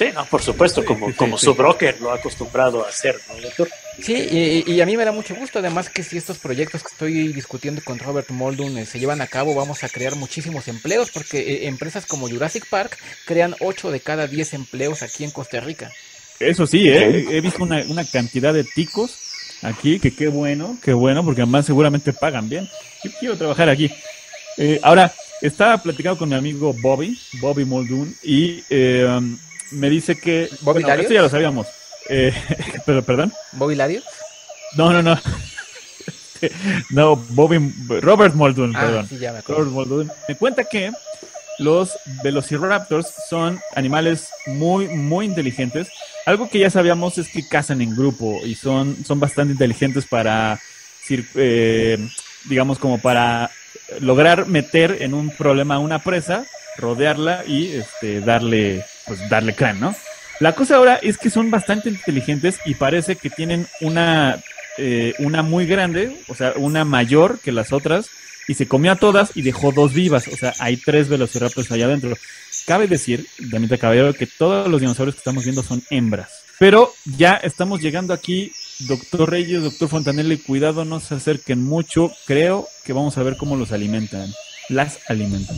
Sí, 0.00 0.06
no, 0.14 0.24
por 0.24 0.40
supuesto, 0.40 0.82
como, 0.82 1.14
como 1.14 1.36
sí. 1.36 1.44
su 1.44 1.54
broker 1.54 2.00
lo 2.00 2.10
ha 2.10 2.14
acostumbrado 2.14 2.86
a 2.86 2.88
hacer, 2.88 3.16
¿no, 3.28 3.38
doctor? 3.38 3.68
Sí, 4.00 4.14
y, 4.14 4.72
y 4.72 4.80
a 4.80 4.86
mí 4.86 4.96
me 4.96 5.04
da 5.04 5.12
mucho 5.12 5.34
gusto, 5.34 5.58
además 5.58 5.90
que 5.90 6.02
si 6.02 6.16
estos 6.16 6.38
proyectos 6.38 6.82
que 6.82 6.88
estoy 6.90 7.28
discutiendo 7.34 7.82
con 7.84 7.98
Robert 7.98 8.30
Moldun 8.30 8.78
eh, 8.78 8.86
se 8.86 8.98
llevan 8.98 9.20
a 9.20 9.26
cabo, 9.26 9.54
vamos 9.54 9.84
a 9.84 9.90
crear 9.90 10.16
muchísimos 10.16 10.68
empleos, 10.68 11.10
porque 11.10 11.40
eh, 11.40 11.66
empresas 11.68 12.06
como 12.06 12.30
Jurassic 12.30 12.66
Park 12.70 12.96
crean 13.26 13.54
8 13.60 13.90
de 13.90 14.00
cada 14.00 14.26
10 14.26 14.54
empleos 14.54 15.02
aquí 15.02 15.22
en 15.22 15.32
Costa 15.32 15.60
Rica. 15.60 15.92
Eso 16.38 16.66
sí, 16.66 16.88
¿eh? 16.88 17.26
he 17.30 17.42
visto 17.42 17.62
una, 17.62 17.84
una 17.86 18.06
cantidad 18.06 18.54
de 18.54 18.64
ticos 18.64 19.18
aquí, 19.60 20.00
que 20.00 20.14
qué 20.14 20.28
bueno, 20.28 20.78
qué 20.82 20.94
bueno, 20.94 21.22
porque 21.22 21.42
además 21.42 21.66
seguramente 21.66 22.14
pagan 22.14 22.48
bien. 22.48 22.66
Yo 23.04 23.10
quiero 23.20 23.36
trabajar 23.36 23.68
aquí. 23.68 23.90
Eh, 24.56 24.80
ahora, 24.82 25.12
estaba 25.42 25.76
platicando 25.76 26.16
con 26.16 26.30
mi 26.30 26.36
amigo 26.36 26.74
Bobby, 26.80 27.18
Bobby 27.42 27.66
Muldoon, 27.66 28.14
y 28.22 28.64
eh, 28.70 29.06
me 29.72 29.90
dice 29.90 30.18
que... 30.18 30.48
¿Bobby 30.62 30.82
bueno, 30.82 31.00
esto 31.02 31.14
ya 31.14 31.22
lo 31.22 31.28
sabíamos. 31.28 31.66
Eh, 32.08 32.32
pero, 32.86 33.02
perdón. 33.02 33.32
¿Bobby 33.52 33.74
Larios? 33.74 34.04
No, 34.76 34.92
no, 34.92 35.02
no. 35.02 35.18
no, 36.90 37.16
Bobby, 37.16 37.58
Robert 38.00 38.34
Muldoon, 38.34 38.74
Ah, 38.74 38.80
perdón. 38.80 39.08
sí, 39.08 39.18
ya 39.18 39.32
me 39.32 39.38
acuerdo. 39.38 39.64
Robert 39.64 39.74
Muldoon. 39.74 40.12
Me 40.28 40.36
cuenta 40.36 40.64
que 40.64 40.90
los 41.58 41.98
velociraptors 42.22 43.06
son 43.28 43.60
animales 43.74 44.28
muy, 44.46 44.88
muy 44.88 45.26
inteligentes. 45.26 45.88
Algo 46.24 46.48
que 46.48 46.58
ya 46.58 46.70
sabíamos 46.70 47.18
es 47.18 47.28
que 47.28 47.46
cazan 47.46 47.82
en 47.82 47.94
grupo 47.94 48.40
y 48.44 48.54
son, 48.54 48.96
son 49.04 49.20
bastante 49.20 49.52
inteligentes 49.52 50.06
para, 50.06 50.58
eh, 51.34 51.98
digamos, 52.48 52.78
como 52.78 52.98
para 52.98 53.50
lograr 54.00 54.46
meter 54.46 54.98
en 55.00 55.12
un 55.12 55.30
problema 55.30 55.74
a 55.74 55.78
una 55.80 55.98
presa, 55.98 56.46
rodearla 56.78 57.44
y 57.46 57.72
este, 57.72 58.20
darle, 58.20 58.84
pues, 59.06 59.28
darle 59.28 59.54
crán, 59.54 59.80
¿no? 59.80 59.94
La 60.40 60.54
cosa 60.54 60.76
ahora 60.76 60.98
es 61.02 61.18
que 61.18 61.28
son 61.28 61.50
bastante 61.50 61.90
inteligentes 61.90 62.58
y 62.64 62.74
parece 62.74 63.16
que 63.16 63.28
tienen 63.28 63.66
una, 63.82 64.38
eh, 64.78 65.14
una 65.18 65.42
muy 65.42 65.66
grande, 65.66 66.16
o 66.28 66.34
sea, 66.34 66.54
una 66.56 66.84
mayor 66.84 67.38
que 67.40 67.52
las 67.52 67.72
otras, 67.72 68.08
y 68.48 68.54
se 68.54 68.66
comió 68.66 68.92
a 68.92 68.96
todas 68.96 69.30
y 69.36 69.42
dejó 69.42 69.70
dos 69.70 69.92
vivas. 69.92 70.26
O 70.28 70.36
sea, 70.36 70.54
hay 70.58 70.76
tres 70.76 71.08
velociraptors 71.08 71.70
allá 71.70 71.84
adentro. 71.84 72.16
Cabe 72.66 72.88
decir, 72.88 73.26
Damita 73.38 73.78
Caballero, 73.78 74.14
que 74.14 74.26
todos 74.26 74.66
los 74.66 74.80
dinosaurios 74.80 75.14
que 75.14 75.20
estamos 75.20 75.44
viendo 75.44 75.62
son 75.62 75.82
hembras. 75.90 76.42
Pero 76.58 76.92
ya 77.04 77.34
estamos 77.34 77.80
llegando 77.80 78.12
aquí, 78.12 78.52
doctor 78.80 79.30
Reyes, 79.30 79.62
doctor 79.62 79.88
Fontanelli, 79.88 80.38
cuidado, 80.38 80.84
no 80.84 81.00
se 81.00 81.14
acerquen 81.14 81.62
mucho. 81.62 82.12
Creo 82.26 82.66
que 82.84 82.92
vamos 82.92 83.16
a 83.18 83.22
ver 83.22 83.36
cómo 83.36 83.56
los 83.56 83.72
alimentan. 83.72 84.32
Las 84.68 84.98
alimentan. 85.08 85.56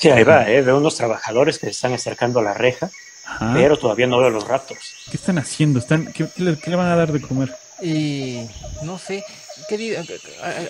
Sí, 0.00 0.10
ahí 0.10 0.24
va, 0.24 0.48
¿eh? 0.48 0.62
Veo 0.62 0.76
unos 0.76 0.96
trabajadores 0.96 1.58
que 1.58 1.66
se 1.66 1.70
están 1.70 1.92
acercando 1.94 2.40
a 2.40 2.42
la 2.42 2.54
reja, 2.54 2.90
Ajá. 3.24 3.52
pero 3.54 3.78
todavía 3.78 4.06
no 4.06 4.18
veo 4.18 4.30
los 4.30 4.46
raptors. 4.46 4.94
¿Qué 5.10 5.16
están 5.16 5.38
haciendo? 5.38 5.78
¿Están, 5.78 6.12
qué, 6.12 6.26
qué 6.34 6.42
le, 6.42 6.58
qué 6.58 6.70
le 6.70 6.76
van 6.76 6.88
a 6.88 6.96
dar 6.96 7.12
de 7.12 7.20
comer? 7.20 7.54
Y 7.80 8.46
no 8.82 8.98
sé, 8.98 9.24
¿qué 9.68 9.76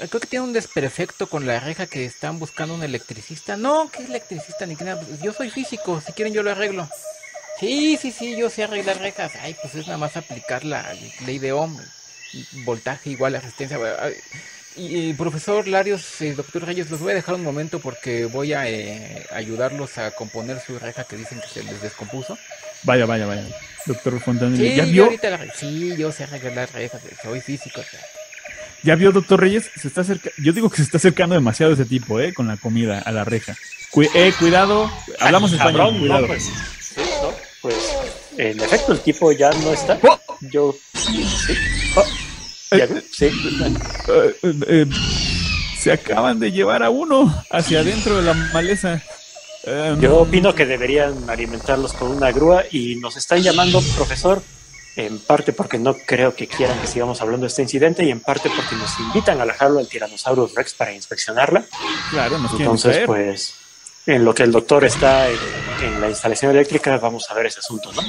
creo 0.09 0.21
que 0.21 0.27
tiene 0.27 0.45
un 0.45 0.53
desperfecto 0.53 1.29
con 1.29 1.47
la 1.47 1.61
reja 1.61 1.87
que 1.87 2.05
están 2.05 2.39
buscando 2.39 2.75
un 2.75 2.83
electricista. 2.83 3.57
No, 3.57 3.91
¿qué 3.91 4.05
electricista? 4.05 4.67
Ni 4.67 4.77
que 4.77 4.85
nada. 4.85 5.03
Yo 5.23 5.33
soy 5.33 5.51
físico, 5.51 6.01
si 6.05 6.13
quieren 6.13 6.35
yo 6.35 6.43
lo 6.43 6.51
arreglo. 6.51 6.89
Sí, 7.61 7.99
sí, 8.01 8.11
sí, 8.11 8.37
yo 8.37 8.51
sé 8.51 8.65
arreglar 8.65 8.99
rejas. 8.99 9.33
Ay, 9.41 9.57
pues 9.61 9.75
es 9.75 9.87
nada 9.87 9.99
más 9.99 10.17
aplicar 10.17 10.65
la 10.65 10.93
ley 11.25 11.39
de 11.39 11.53
Ohm. 11.53 11.79
Voltaje 12.65 13.11
igual 13.11 13.37
a 13.37 13.41
resistencia. 13.41 13.79
Y, 14.77 15.11
y, 15.11 15.15
profesor 15.15 15.69
Larios, 15.69 16.21
eh, 16.21 16.35
doctor 16.35 16.65
Reyes, 16.65 16.91
los 16.91 16.99
voy 17.01 17.13
a 17.13 17.15
dejar 17.15 17.37
un 17.37 17.45
momento 17.45 17.79
porque 17.79 18.25
voy 18.25 18.53
a 18.55 18.69
eh, 18.69 19.25
ayudarlos 19.33 19.99
a 19.99 20.11
componer 20.11 20.61
su 20.61 20.79
reja 20.79 21.05
que 21.05 21.17
dicen 21.17 21.41
que 21.41 21.47
se 21.49 21.63
les 21.63 21.81
descompuso. 21.81 22.37
Vaya, 22.83 23.07
vaya, 23.07 23.25
vaya. 23.27 23.45
Doctor 23.87 24.21
Fontanelli, 24.21 24.71
Sí, 24.71 24.77
¿ya 24.77 24.85
yo 24.85 25.09
vio? 25.11 25.19
la- 25.31 25.55
sí, 25.55 25.95
yo 25.97 26.11
sé 26.11 26.25
arreglar 26.25 26.69
rejas, 26.73 27.01
soy 27.23 27.41
físico. 27.41 27.81
o 27.81 27.85
sea. 27.85 28.01
¿Ya 28.83 28.97
vio, 28.97 29.13
doctor 29.13 29.41
Reyes? 29.41 29.71
Se 29.81 29.89
está 29.89 30.01
acerca... 30.03 30.31
Yo 30.39 30.53
digo 30.53 30.69
que 30.69 30.77
se 30.79 30.83
está 30.83 30.99
acercando 30.99 31.35
demasiado 31.35 31.73
ese 31.73 31.85
tipo, 31.85 32.19
¿eh? 32.21 32.35
Con 32.35 32.49
la 32.49 32.57
comida 32.57 32.99
a 32.99 33.13
la 33.13 33.25
reja. 33.25 33.57
Cu- 33.91 34.03
eh, 34.15 34.33
cuidado. 34.39 34.91
Hablamos 35.21 35.53
Ay, 35.53 35.59
español, 35.59 35.81
cabrón, 35.81 35.99
cuidado. 36.01 36.21
no, 36.23 36.27
pues, 36.27 36.45
sí, 36.81 37.01
no, 37.23 37.33
pues, 37.63 37.77
en 38.37 38.61
efecto, 38.61 38.93
el 38.93 39.01
tipo 39.01 39.31
ya 39.33 39.51
no 39.53 39.73
está. 39.73 39.99
¡Oh! 40.03 40.21
Yo, 40.41 40.75
sí. 40.95 41.15
¿Ya 42.77 42.87
vio? 42.87 43.03
Sí. 43.13 43.27
Eh, 44.09 44.37
eh, 44.43 44.87
se 45.79 45.93
acaban 45.93 46.41
de 46.41 46.53
llevar 46.53 46.83
a 46.83 46.91
uno 46.91 47.45
hacia 47.51 47.81
adentro 47.81 48.17
de 48.17 48.23
la 48.23 48.35
maleza. 48.35 49.03
Em, 49.65 50.01
Yo 50.01 50.19
opino 50.19 50.55
que 50.55 50.67
deberían 50.67 51.29
alimentarlos 51.29 51.93
con 51.93 52.11
una 52.11 52.31
grúa 52.33 52.65
y 52.71 52.97
nos 52.97 53.17
están 53.17 53.43
llamando, 53.43 53.83
profesor, 53.97 54.43
en 54.97 55.19
parte 55.19 55.53
porque 55.53 55.79
no 55.79 55.95
creo 55.95 56.35
que 56.35 56.47
quieran 56.47 56.79
que 56.81 56.87
sigamos 56.87 57.21
hablando 57.21 57.45
de 57.45 57.49
este 57.49 57.63
incidente 57.63 58.05
y 58.05 58.11
en 58.11 58.21
parte 58.21 58.51
porque 58.55 58.77
nos 58.77 58.99
invitan 59.01 59.41
a 59.41 59.45
la 59.45 59.55
jaula 59.55 59.81
del 59.81 59.89
Tyrannosaurus 59.89 60.55
Rex 60.55 60.75
para 60.75 60.93
inspeccionarla. 60.93 61.65
claro, 62.11 62.39
nos 62.39 62.53
Entonces, 62.53 63.03
pues, 63.07 63.55
en 64.07 64.25
lo 64.25 64.35
que 64.35 64.43
el 64.43 64.53
doctor 64.53 64.85
está 64.85 65.29
en, 65.29 66.01
la 66.01 66.09
instalación 66.09 66.51
eléctrica, 66.53 66.97
vamos 66.99 67.31
a 67.31 67.35
ver 67.35 67.47
ese 67.47 67.59
asunto, 67.61 67.93
¿no? 67.93 68.03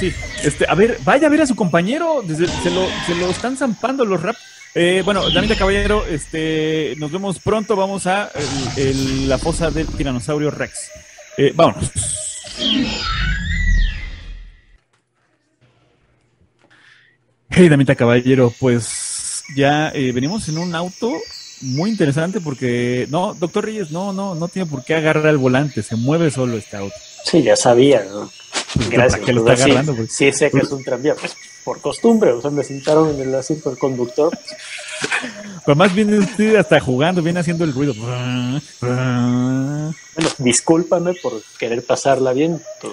Sí, 0.00 0.12
este, 0.42 0.64
a 0.68 0.74
ver, 0.74 0.98
vaya 1.04 1.26
a 1.28 1.30
ver 1.30 1.42
a 1.42 1.46
su 1.46 1.54
compañero, 1.54 2.22
desde- 2.24 2.48
se, 2.48 2.70
lo, 2.70 2.86
se 3.06 3.14
lo 3.14 3.30
están 3.30 3.56
zampando 3.56 4.04
los 4.04 4.20
rap. 4.22 4.36
Eh, 4.74 5.02
bueno, 5.04 5.30
Damita 5.30 5.56
Caballero, 5.56 6.04
este, 6.06 6.94
nos 6.98 7.12
vemos 7.12 7.38
pronto, 7.38 7.76
vamos 7.76 8.06
a 8.08 8.30
el- 8.76 9.28
la 9.28 9.38
fosa 9.38 9.70
del 9.70 9.86
tiranosaurio 9.86 10.50
Rex. 10.50 10.90
Eh, 11.36 11.52
vámonos. 11.54 11.90
Hey, 17.50 17.68
Damita 17.68 17.94
Caballero, 17.94 18.52
pues 18.58 19.44
ya 19.54 19.90
eh, 19.90 20.10
venimos 20.12 20.48
en 20.48 20.58
un 20.58 20.74
auto 20.74 21.12
muy 21.60 21.90
interesante 21.90 22.40
porque, 22.40 23.06
no, 23.10 23.34
doctor 23.34 23.64
Reyes, 23.64 23.90
no, 23.90 24.12
no, 24.12 24.34
no 24.34 24.48
tiene 24.48 24.70
por 24.70 24.84
qué 24.84 24.94
agarrar 24.94 25.26
el 25.26 25.38
volante, 25.38 25.82
se 25.82 25.96
mueve 25.96 26.30
solo 26.30 26.56
este 26.56 26.76
auto. 26.76 26.94
Sí, 27.24 27.42
ya 27.42 27.56
sabía, 27.56 28.04
¿no? 28.04 28.30
Gracias. 28.90 29.12
¿Para 29.12 29.24
qué 29.24 29.32
lo 29.32 29.40
está 29.40 29.56
sí, 29.56 29.70
agarrando? 29.70 29.96
Pues? 29.96 30.12
sí 30.12 30.32
sé 30.32 30.50
que 30.50 30.58
es 30.58 30.70
un 30.70 30.84
tranvía, 30.84 31.14
pues 31.14 31.36
por 31.64 31.80
costumbre, 31.80 32.30
o 32.32 32.42
sea, 32.42 32.50
me 32.50 32.62
sentaron 32.62 33.14
en 33.14 33.28
el 33.28 33.34
asiento 33.34 33.70
del 33.70 33.78
conductor. 33.78 34.38
Pero 35.64 35.76
más 35.76 35.94
bien 35.94 36.12
usted 36.18 36.56
hasta 36.56 36.78
jugando, 36.78 37.22
viene 37.22 37.40
haciendo 37.40 37.64
el 37.64 37.72
ruido. 37.72 37.94
Bueno, 37.94 38.60
discúlpame 40.38 41.14
por 41.14 41.42
querer 41.58 41.84
pasarla 41.84 42.34
bien. 42.34 42.60
Tú, 42.80 42.90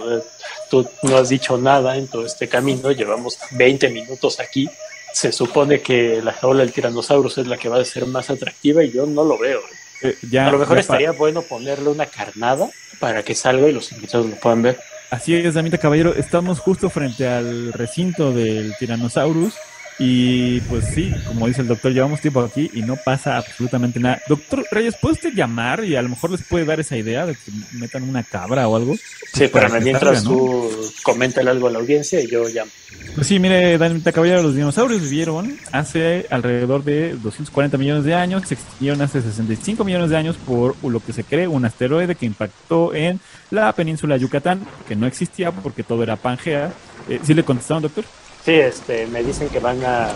tú 0.69 0.87
no 1.03 1.17
has 1.17 1.29
dicho 1.29 1.57
nada 1.57 1.97
en 1.97 2.07
todo 2.07 2.25
este 2.25 2.47
camino. 2.47 2.91
Llevamos 2.91 3.37
20 3.51 3.89
minutos 3.89 4.39
aquí. 4.39 4.69
Se 5.13 5.31
supone 5.31 5.81
que 5.81 6.21
la 6.21 6.33
jaula 6.33 6.61
del 6.61 6.71
Tyrannosaurus 6.71 7.37
es 7.37 7.47
la 7.47 7.57
que 7.57 7.69
va 7.69 7.79
a 7.79 7.85
ser 7.85 8.05
más 8.05 8.29
atractiva 8.29 8.83
y 8.83 8.91
yo 8.91 9.05
no 9.05 9.23
lo 9.23 9.37
veo. 9.37 9.61
Eh, 10.01 10.15
ya, 10.29 10.47
a 10.47 10.51
lo 10.51 10.57
mejor 10.57 10.79
estaría 10.79 11.11
bueno 11.11 11.41
ponerle 11.41 11.89
una 11.89 12.05
carnada 12.05 12.69
para 12.99 13.23
que 13.23 13.35
salga 13.35 13.67
y 13.67 13.73
los 13.73 13.91
invitados 13.91 14.27
lo 14.27 14.35
puedan 14.35 14.61
ver. 14.61 14.79
Así 15.09 15.35
es, 15.35 15.53
Damita 15.53 15.77
Caballero. 15.77 16.13
Estamos 16.15 16.59
justo 16.59 16.89
frente 16.89 17.27
al 17.27 17.73
recinto 17.73 18.31
del 18.31 18.73
Tyrannosaurus. 18.79 19.53
Y 19.99 20.59
pues 20.61 20.85
sí, 20.93 21.13
como 21.27 21.47
dice 21.47 21.61
el 21.61 21.67
doctor, 21.67 21.91
llevamos 21.91 22.21
tiempo 22.21 22.41
aquí 22.41 22.69
y 22.73 22.81
no 22.81 22.95
pasa 22.95 23.37
absolutamente 23.37 23.99
nada. 23.99 24.21
Doctor 24.27 24.65
Reyes, 24.71 24.95
¿puede 24.99 25.13
usted 25.13 25.33
llamar 25.33 25.83
y 25.83 25.95
a 25.95 26.01
lo 26.01 26.09
mejor 26.09 26.31
les 26.31 26.41
puede 26.43 26.65
dar 26.65 26.79
esa 26.79 26.97
idea 26.97 27.25
de 27.25 27.35
que 27.35 27.51
metan 27.73 28.03
una 28.03 28.23
cabra 28.23 28.67
o 28.67 28.75
algo? 28.75 28.95
Sí, 29.33 29.47
para 29.47 29.69
pero 29.69 29.81
mientras 29.81 30.23
¿no? 30.23 30.31
tú 30.31 30.69
coméntale 31.03 31.51
algo 31.51 31.67
a 31.67 31.71
la 31.71 31.79
audiencia 31.79 32.19
y 32.19 32.27
yo 32.27 32.43
llamo. 32.47 32.71
Pues 33.15 33.27
sí, 33.27 33.39
mire, 33.39 33.77
Damita 33.77 34.11
Caballero, 34.11 34.41
los 34.41 34.55
dinosaurios 34.55 35.01
vivieron 35.01 35.57
hace 35.71 36.25
alrededor 36.29 36.83
de 36.83 37.13
240 37.13 37.77
millones 37.77 38.03
de 38.03 38.15
años, 38.15 38.43
se 38.47 38.53
extinguieron 38.55 39.01
hace 39.01 39.21
65 39.21 39.83
millones 39.83 40.09
de 40.09 40.17
años 40.17 40.37
por 40.37 40.75
lo 40.83 40.99
que 40.99 41.13
se 41.13 41.23
cree 41.23 41.47
un 41.47 41.65
asteroide 41.65 42.15
que 42.15 42.25
impactó 42.25 42.93
en 42.93 43.19
la 43.49 43.73
península 43.73 44.15
de 44.15 44.21
Yucatán, 44.21 44.65
que 44.87 44.95
no 44.95 45.07
existía 45.07 45.51
porque 45.51 45.83
todo 45.83 46.03
era 46.03 46.15
Pangea. 46.15 46.71
Eh, 47.09 47.19
¿Sí 47.23 47.33
le 47.33 47.43
contestaron, 47.43 47.83
doctor? 47.83 48.05
Sí, 48.45 48.53
este, 48.53 49.07
me 49.07 49.23
dicen 49.23 49.49
que 49.49 49.59
van 49.59 49.83
a, 49.85 50.09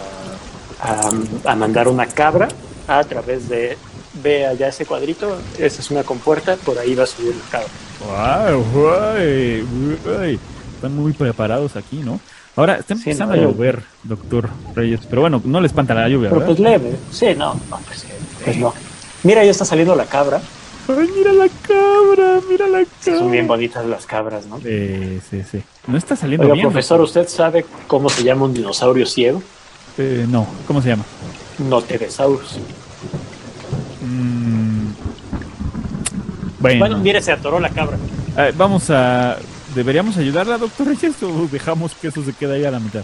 a, 0.82 1.10
a 1.52 1.56
mandar 1.56 1.88
una 1.88 2.08
cabra 2.08 2.48
a 2.88 3.04
través 3.04 3.50
de. 3.50 3.78
Ve 4.24 4.46
allá 4.48 4.70
ese 4.70 4.86
cuadrito, 4.86 5.38
esa 5.58 5.82
es 5.82 5.92
una 5.92 6.04
compuerta, 6.04 6.56
por 6.56 6.80
ahí 6.80 6.96
va 6.96 7.04
a 7.04 7.08
subir 7.08 7.36
la 7.36 7.50
cabra. 7.52 7.68
¡Wow! 8.54 8.64
guay, 8.74 9.68
guay! 10.06 10.40
Están 10.76 10.96
muy 10.96 11.12
preparados 11.12 11.76
aquí, 11.76 11.98
¿no? 11.98 12.20
Ahora, 12.56 12.78
está 12.78 12.96
Sí, 12.96 13.10
empezando 13.10 13.36
no, 13.36 13.42
a 13.42 13.46
llover, 13.46 13.84
doctor 14.04 14.50
Reyes, 14.74 15.02
pero 15.10 15.20
bueno, 15.22 15.42
no 15.44 15.60
le 15.60 15.68
espanta 15.68 15.94
la 15.94 16.08
lluvia, 16.08 16.30
Pero 16.30 16.40
¿verdad? 16.40 16.56
pues 16.56 16.60
leve, 16.60 16.96
sí, 17.12 17.28
no, 17.36 17.56
no, 17.70 17.78
pues, 17.86 18.06
pues 18.46 18.56
no. 18.58 18.74
Mira, 19.24 19.44
ya 19.44 19.52
está 19.52 19.66
saliendo 19.66 19.96
la 19.98 20.06
cabra. 20.06 20.40
¡Ay, 20.88 21.10
mira 21.16 21.34
la 21.34 21.48
cabra! 21.68 22.42
¡Mira 22.50 22.68
la 22.68 22.84
cabra! 23.04 23.20
Son 23.20 23.32
bien 23.32 23.48
bonitas 23.48 23.86
las 23.86 24.06
cabras, 24.06 24.46
¿no? 24.46 24.60
Eh, 24.64 25.20
sí, 25.30 25.42
sí. 25.50 25.62
No 25.88 25.98
está 25.98 26.16
saliendo 26.16 26.44
Oiga, 26.46 26.54
bien. 26.54 26.68
profesor, 26.68 27.02
¿usted 27.02 27.28
sabe 27.28 27.66
cómo 27.88 28.10
se 28.10 28.24
llama 28.24 28.46
un 28.46 28.54
dinosaurio 28.54 29.06
ciego? 29.06 29.42
Eh, 29.98 30.26
no, 30.30 30.46
¿cómo 30.68 30.82
se 30.82 30.90
llama? 30.90 31.04
Noteresaurus. 31.58 32.58
Mm, 34.02 34.88
Bueno, 36.60 36.80
Bueno, 36.80 36.98
mire, 37.00 37.22
se 37.22 37.32
atoró 37.32 37.60
la 37.60 37.70
cabra. 37.70 37.98
eh, 38.38 38.54
vamos 38.56 38.90
a... 38.90 39.38
¿Deberíamos 39.74 40.16
ayudarla, 40.18 40.58
doctor 40.58 40.88
Reyes, 40.88 41.22
o 41.24 41.48
dejamos 41.52 41.94
que 41.96 42.08
eso 42.08 42.24
se 42.24 42.32
quede 42.34 42.56
ahí 42.56 42.66
a 42.66 42.72
la 42.72 42.80
mitad? 42.80 43.02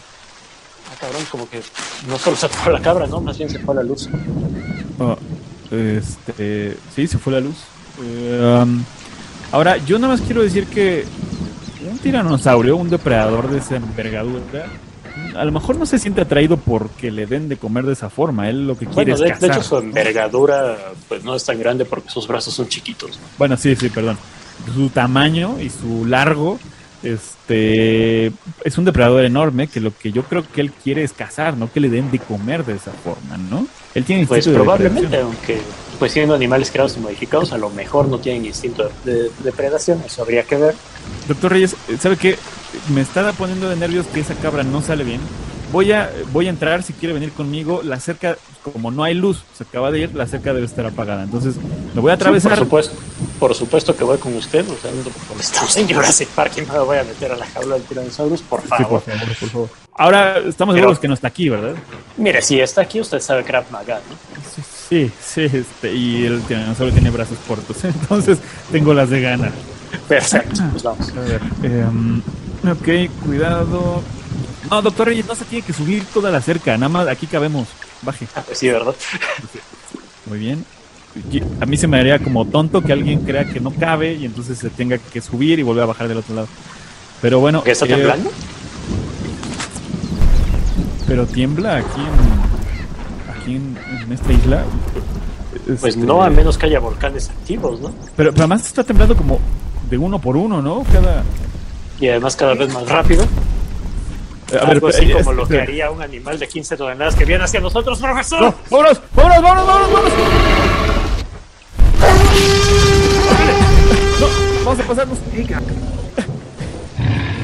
Ah, 0.89 0.96
cabrón, 1.02 1.24
como 1.30 1.50
que 1.50 1.62
no 2.08 2.17
solo 2.17 2.38
se 2.38 2.46
atoró 2.46 2.72
la 2.72 2.82
cabra, 2.82 3.08
¿no? 3.08 3.20
Más 3.20 3.38
bien 3.38 3.50
se 3.50 3.60
fue 3.60 3.76
la 3.76 3.84
luz. 3.84 4.08
Oh, 5.00 5.17
este, 5.70 6.78
sí, 6.96 7.08
se 7.08 7.17
fue 7.17 7.34
la 7.34 7.39
luz. 7.41 7.56
Um, 8.01 8.83
ahora, 9.51 9.77
yo 9.77 9.99
nada 9.99 10.13
más 10.13 10.21
quiero 10.21 10.41
decir 10.41 10.65
que 10.67 11.05
un 11.89 11.97
tiranosaurio, 11.99 12.75
un 12.75 12.89
depredador 12.89 13.49
de 13.49 13.59
esa 13.59 13.75
envergadura, 13.75 14.65
a 15.35 15.45
lo 15.45 15.51
mejor 15.51 15.77
no 15.77 15.85
se 15.85 15.99
siente 15.99 16.21
atraído 16.21 16.57
porque 16.57 17.11
le 17.11 17.25
den 17.25 17.47
de 17.47 17.57
comer 17.57 17.85
de 17.85 17.93
esa 17.93 18.09
forma. 18.09 18.49
Él 18.49 18.67
lo 18.67 18.73
que 18.77 18.85
quiere 18.85 18.95
Bueno, 18.95 19.17
de, 19.17 19.29
es 19.29 19.39
de 19.39 19.47
cazar. 19.47 19.51
hecho 19.51 19.63
su 19.67 19.77
envergadura 19.77 20.77
pues 21.07 21.23
no 21.23 21.35
es 21.35 21.43
tan 21.45 21.59
grande 21.59 21.85
porque 21.85 22.09
sus 22.09 22.27
brazos 22.27 22.53
son 22.53 22.67
chiquitos. 22.67 23.19
Bueno, 23.37 23.55
sí, 23.57 23.75
sí, 23.75 23.89
perdón. 23.89 24.17
Su 24.73 24.89
tamaño 24.89 25.59
y 25.59 25.69
su 25.69 26.05
largo, 26.05 26.59
este, 27.01 28.27
es 28.63 28.77
un 28.77 28.85
depredador 28.85 29.25
enorme 29.25 29.67
que 29.67 29.79
lo 29.79 29.95
que 29.95 30.11
yo 30.11 30.23
creo 30.23 30.43
que 30.47 30.61
él 30.61 30.71
quiere 30.71 31.03
es 31.03 31.13
cazar, 31.13 31.57
no 31.57 31.71
que 31.71 31.79
le 31.79 31.89
den 31.89 32.11
de 32.11 32.19
comer 32.19 32.65
de 32.65 32.75
esa 32.75 32.91
forma, 32.91 33.37
¿no? 33.37 33.65
Él 33.95 34.03
tiene 34.05 34.25
Pues 34.27 34.45
de 34.45 34.53
probablemente, 34.53 35.17
aunque 35.19 35.61
pues 36.01 36.13
siendo 36.13 36.33
animales 36.33 36.71
creados 36.71 36.97
y 36.97 36.99
modificados, 36.99 37.53
a 37.53 37.59
lo 37.59 37.69
mejor 37.69 38.07
no 38.07 38.17
tienen 38.17 38.43
instinto 38.43 38.89
de, 39.05 39.13
de 39.13 39.29
depredación, 39.43 40.01
eso 40.03 40.23
habría 40.23 40.41
que 40.41 40.55
ver. 40.55 40.73
Doctor 41.27 41.51
Reyes, 41.51 41.75
¿sabe 41.99 42.17
qué? 42.17 42.39
Me 42.89 43.01
está 43.01 43.31
poniendo 43.33 43.69
de 43.69 43.75
nervios 43.75 44.07
que 44.07 44.19
esa 44.21 44.33
cabra 44.33 44.63
no 44.63 44.81
sale 44.81 45.03
bien. 45.03 45.21
Voy 45.71 45.91
a, 45.91 46.11
voy 46.33 46.47
a 46.47 46.49
entrar 46.49 46.81
si 46.81 46.91
quiere 46.93 47.13
venir 47.13 47.31
conmigo. 47.33 47.81
La 47.83 47.99
cerca, 47.99 48.35
como 48.63 48.89
no 48.89 49.03
hay 49.03 49.13
luz, 49.13 49.43
se 49.55 49.63
acaba 49.63 49.91
de 49.91 49.99
ir, 49.99 50.15
la 50.15 50.25
cerca 50.25 50.53
debe 50.55 50.65
estar 50.65 50.87
apagada. 50.87 51.21
Entonces, 51.23 51.53
me 51.93 52.01
voy 52.01 52.11
a 52.11 52.15
Sí, 52.15 52.21
atravesar. 52.21 52.51
por 52.53 52.59
supuesto, 52.65 52.95
por 53.39 53.53
supuesto 53.55 53.95
que 53.95 54.03
voy 54.03 54.17
con 54.17 54.35
usted, 54.35 54.67
o 54.67 54.75
sea, 54.81 54.89
no, 54.91 55.03
como 55.27 55.39
estamos 55.39 55.77
en 55.77 55.87
Jurassic 55.87 56.29
Park 56.29 56.53
y 56.57 56.61
no 56.61 56.73
me 56.73 56.79
voy 56.79 56.97
a 56.97 57.03
meter 57.03 57.31
a 57.31 57.35
la 57.37 57.45
jaula 57.45 57.75
del 57.75 57.83
Tyrannosaurus, 57.83 58.41
por 58.41 58.61
Sí, 58.63 58.67
favor. 58.69 58.87
por 58.87 59.01
favor, 59.01 59.35
por 59.39 59.49
favor. 59.49 59.69
Ahora 59.95 60.39
estamos 60.39 60.73
Pero- 60.73 60.83
seguros 60.85 60.99
que 60.99 61.07
no 61.07 61.13
está 61.13 61.27
aquí, 61.27 61.47
¿verdad? 61.47 61.75
Mire, 62.17 62.41
si 62.41 62.59
está 62.59 62.81
aquí, 62.81 62.99
usted 62.99 63.19
sabe 63.19 63.43
Krav 63.43 63.65
Maga, 63.71 64.01
¿no? 64.09 64.31
Sí, 64.91 65.10
sí, 65.23 65.41
este, 65.43 65.93
y 65.95 66.25
el 66.25 66.41
tiranosaurio 66.41 66.93
tiene 66.93 67.12
brazos 67.12 67.38
cortos, 67.47 67.77
entonces 67.86 68.39
tengo 68.73 68.93
las 68.93 69.10
de 69.10 69.21
ganar. 69.21 69.54
Perfecto, 70.10 70.62
pues 70.69 70.84
vamos. 70.84 71.10
A 71.12 71.19
ver, 71.21 71.41
em, 71.63 72.19
ok, 72.69 73.10
cuidado. 73.25 74.04
No, 74.69 74.82
doctor 74.82 75.08
Reyes, 75.08 75.25
no 75.25 75.36
se 75.36 75.45
tiene 75.45 75.65
que 75.65 75.71
subir 75.71 76.04
toda 76.13 76.30
la 76.30 76.41
cerca, 76.41 76.77
nada 76.77 76.89
más 76.89 77.08
aquí 77.08 77.25
cabemos. 77.25 77.69
Baje. 78.01 78.27
Ah, 78.36 78.43
pues 78.45 78.58
sí, 78.58 78.67
¿verdad? 78.67 78.93
Muy 80.25 80.39
bien. 80.39 80.65
A 81.62 81.65
mí 81.65 81.77
se 81.77 81.88
me 81.88 81.97
haría 81.97 82.19
como 82.19 82.43
tonto 82.43 82.82
que 82.82 82.91
alguien 82.91 83.21
crea 83.21 83.45
que 83.45 83.62
no 83.62 83.71
cabe 83.71 84.15
y 84.15 84.25
entonces 84.25 84.58
se 84.58 84.69
tenga 84.69 84.97
que 84.97 85.21
subir 85.21 85.58
y 85.60 85.63
volver 85.63 85.84
a 85.84 85.88
bajar 85.88 86.10
del 86.10 86.17
otro 86.17 86.36
lado. 86.36 86.49
Pero 87.21 87.39
bueno, 87.39 87.63
¿Que 87.63 87.71
está 87.71 87.86
eh, 87.86 87.89
temblando? 87.95 88.30
pero 91.08 91.25
tiembla 91.25 91.77
aquí 91.77 91.99
en, 91.99 92.40
aquí 93.41 93.56
en, 93.56 93.77
en 94.04 94.12
esta 94.12 94.32
isla. 94.34 94.63
Pues 95.67 95.84
Este, 95.95 96.06
no, 96.06 96.23
a 96.23 96.30
menos 96.30 96.58
que 96.58 96.65
haya 96.67 96.80
volcanes 96.80 97.30
activos, 97.30 97.80
¿no? 97.82 97.89
Pero, 98.15 98.32
pero 98.32 98.43
además 98.43 98.65
está 98.65 98.84
temblando 98.84 99.15
como 99.15 99.39
de 99.89 99.97
uno 99.97 100.19
por 100.19 100.38
uno, 100.38 100.62
¿no? 100.62 100.84
Cada. 100.91 101.23
Y 101.99 102.08
además 102.10 102.36
cada 102.36 102.54
vez 102.56 102.73
más 102.73 102.88
rápido. 102.88 103.25
A 104.49 104.65
ver, 104.65 104.69
Algo 104.71 104.88
así 104.88 105.06
eh, 105.06 105.13
como 105.13 105.32
lo 105.34 105.47
que 105.47 105.54
espera. 105.56 105.63
haría 105.63 105.91
un 105.91 106.01
animal 106.01 106.38
de 106.39 106.47
15 106.47 106.75
toneladas 106.75 107.15
que 107.15 107.23
viene 107.25 107.43
hacia 107.43 107.60
nosotros, 107.62 107.99
profesor. 107.99 108.41
¡No! 108.41 108.56
¡Vámonos! 108.69 109.01
¡Vámonos! 109.15 109.41
¡Vámonos! 109.41 109.67
¡Vámonos! 109.67 109.91
¡Vámonos! 109.93 110.13
¡No! 114.19 114.65
¡Vamos 114.65 114.80
a 114.80 114.84
pasarnos! 114.88 115.17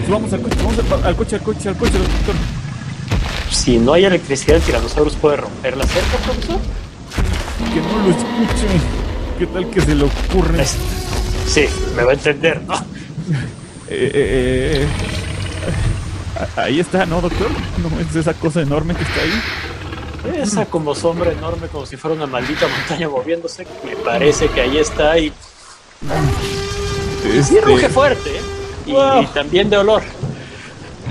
Subamos 0.05 0.33
al 0.33 0.41
coche, 0.41 0.55
vamos 0.63 0.79
al, 0.79 1.05
al 1.05 1.15
coche, 1.15 1.35
al 1.35 1.41
coche, 1.41 1.69
al 1.69 1.75
coche, 1.77 1.97
doctor. 1.97 2.35
Si 3.51 3.77
no 3.77 3.93
hay 3.93 4.05
electricidad, 4.05 4.57
el 4.57 4.61
Tyrannosaurus 4.63 5.13
puede 5.15 5.37
romper 5.37 5.77
la 5.77 5.85
cerca, 5.85 6.17
profesor. 6.17 6.59
Que 7.73 7.81
no 7.81 7.97
lo 8.03 8.09
escuche. 8.09 8.67
¿Qué 9.39 9.45
tal 9.47 9.69
que 9.69 9.81
se 9.81 9.95
le 9.95 10.03
ocurre? 10.05 10.61
Es- 10.61 10.75
Sí, 11.47 11.65
me 11.95 12.03
va 12.03 12.11
a 12.11 12.13
entender, 12.15 12.61
¿no? 12.63 12.73
Eh, 13.89 14.11
eh, 14.13 14.81
eh, 14.83 14.87
ah, 16.57 16.63
Ahí 16.63 16.81
está, 16.81 17.05
¿no, 17.05 17.21
doctor? 17.21 17.47
No 17.77 17.99
es 18.01 18.13
esa 18.17 18.33
cosa 18.33 18.61
enorme 18.61 18.93
que 18.93 19.01
está 19.03 19.21
ahí. 19.21 20.41
Esa 20.41 20.65
como 20.65 20.93
sombra 20.93 21.31
enorme, 21.31 21.67
como 21.69 21.85
si 21.85 21.95
fuera 21.95 22.13
una 22.17 22.27
maldita 22.27 22.67
montaña 22.67 23.07
moviéndose. 23.07 23.65
Me 23.85 23.95
parece 23.95 24.49
que 24.49 24.59
ahí 24.59 24.77
está 24.77 25.17
y 25.17 25.31
Y 27.33 27.37
Este, 27.37 27.61
ruge 27.61 27.87
fuerte, 27.87 28.29
¿eh? 28.37 28.41
Y, 28.87 28.91
Wow. 28.91 29.21
y 29.23 29.25
también 29.27 29.69
de 29.69 29.77
olor. 29.77 30.01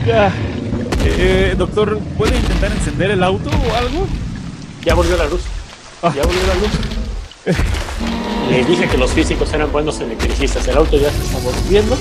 ya. 0.07 0.31
Eh, 1.09 1.55
doctor, 1.57 1.99
¿puede 2.19 2.37
intentar 2.37 2.73
encender 2.73 3.11
el 3.13 3.23
auto 3.23 3.51
o 3.51 3.75
algo? 3.75 4.07
Ya 4.85 4.95
volvió 4.95 5.17
la 5.17 5.27
luz. 5.27 5.43
Ah. 6.03 6.13
Ya 6.15 6.23
volvió 6.23 6.47
la 6.47 6.55
luz. 6.55 6.71
Le 8.51 8.65
dije 8.65 8.89
que 8.89 8.97
los 8.99 9.11
físicos 9.13 9.53
eran 9.53 9.71
buenos 9.73 10.01
electricistas. 10.01 10.67
El 10.69 10.77
auto 10.77 10.97
ya 10.97 11.11
se 11.11 11.23
está 11.23 11.39
volviendo. 11.39 11.97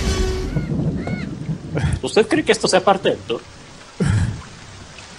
¿Usted 2.02 2.28
cree 2.28 2.44
que 2.44 2.52
esto 2.52 2.68
sea 2.68 2.84
parte 2.84 3.10
del 3.10 3.18
tour? 3.20 3.42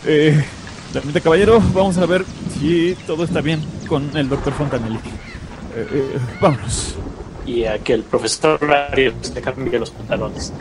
Eh, 0.04 0.44
Teniente 0.92 1.20
caballero, 1.20 1.60
vamos 1.74 1.98
a 1.98 2.06
ver 2.06 2.24
si 2.58 2.96
todo 3.06 3.24
está 3.24 3.40
bien 3.40 3.60
con 3.88 4.16
el 4.16 4.28
doctor 4.28 4.52
Fontanelli. 4.54 4.96
Eh, 4.96 5.88
eh, 5.92 6.18
vámonos. 6.40 6.94
Y 7.44 7.64
a 7.64 7.78
que 7.78 7.92
el 7.92 8.02
profesor 8.02 8.58
Arias 8.72 9.32
le 9.34 9.42
cambie 9.42 9.78
los 9.78 9.90
pantalones. 9.90 10.52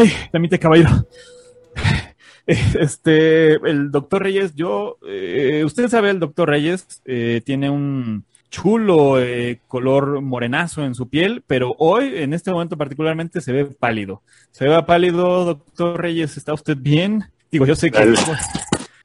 Hey, 0.00 0.12
Teniente 0.30 0.58
caballero. 0.60 0.90
Eh, 2.46 2.56
Este, 2.80 3.54
el 3.54 3.90
doctor 3.90 4.22
Reyes, 4.22 4.54
yo, 4.54 4.96
eh, 5.06 5.62
usted 5.66 5.88
sabe, 5.88 6.10
el 6.10 6.20
doctor 6.20 6.48
Reyes 6.48 7.02
eh, 7.04 7.42
tiene 7.44 7.68
un 7.68 8.24
chulo 8.48 9.20
eh, 9.20 9.60
color 9.66 10.22
morenazo 10.22 10.82
en 10.84 10.94
su 10.94 11.08
piel, 11.08 11.42
pero 11.46 11.74
hoy, 11.78 12.12
en 12.16 12.32
este 12.32 12.50
momento 12.50 12.78
particularmente, 12.78 13.40
se 13.40 13.52
ve 13.52 13.64
pálido. 13.66 14.22
Se 14.52 14.66
ve 14.66 14.82
pálido, 14.84 15.44
doctor 15.44 16.00
Reyes, 16.00 16.36
¿está 16.38 16.54
usted 16.54 16.76
bien? 16.78 17.24
Digo, 17.50 17.66
yo 17.66 17.74
sé 17.74 17.90
que... 17.90 18.14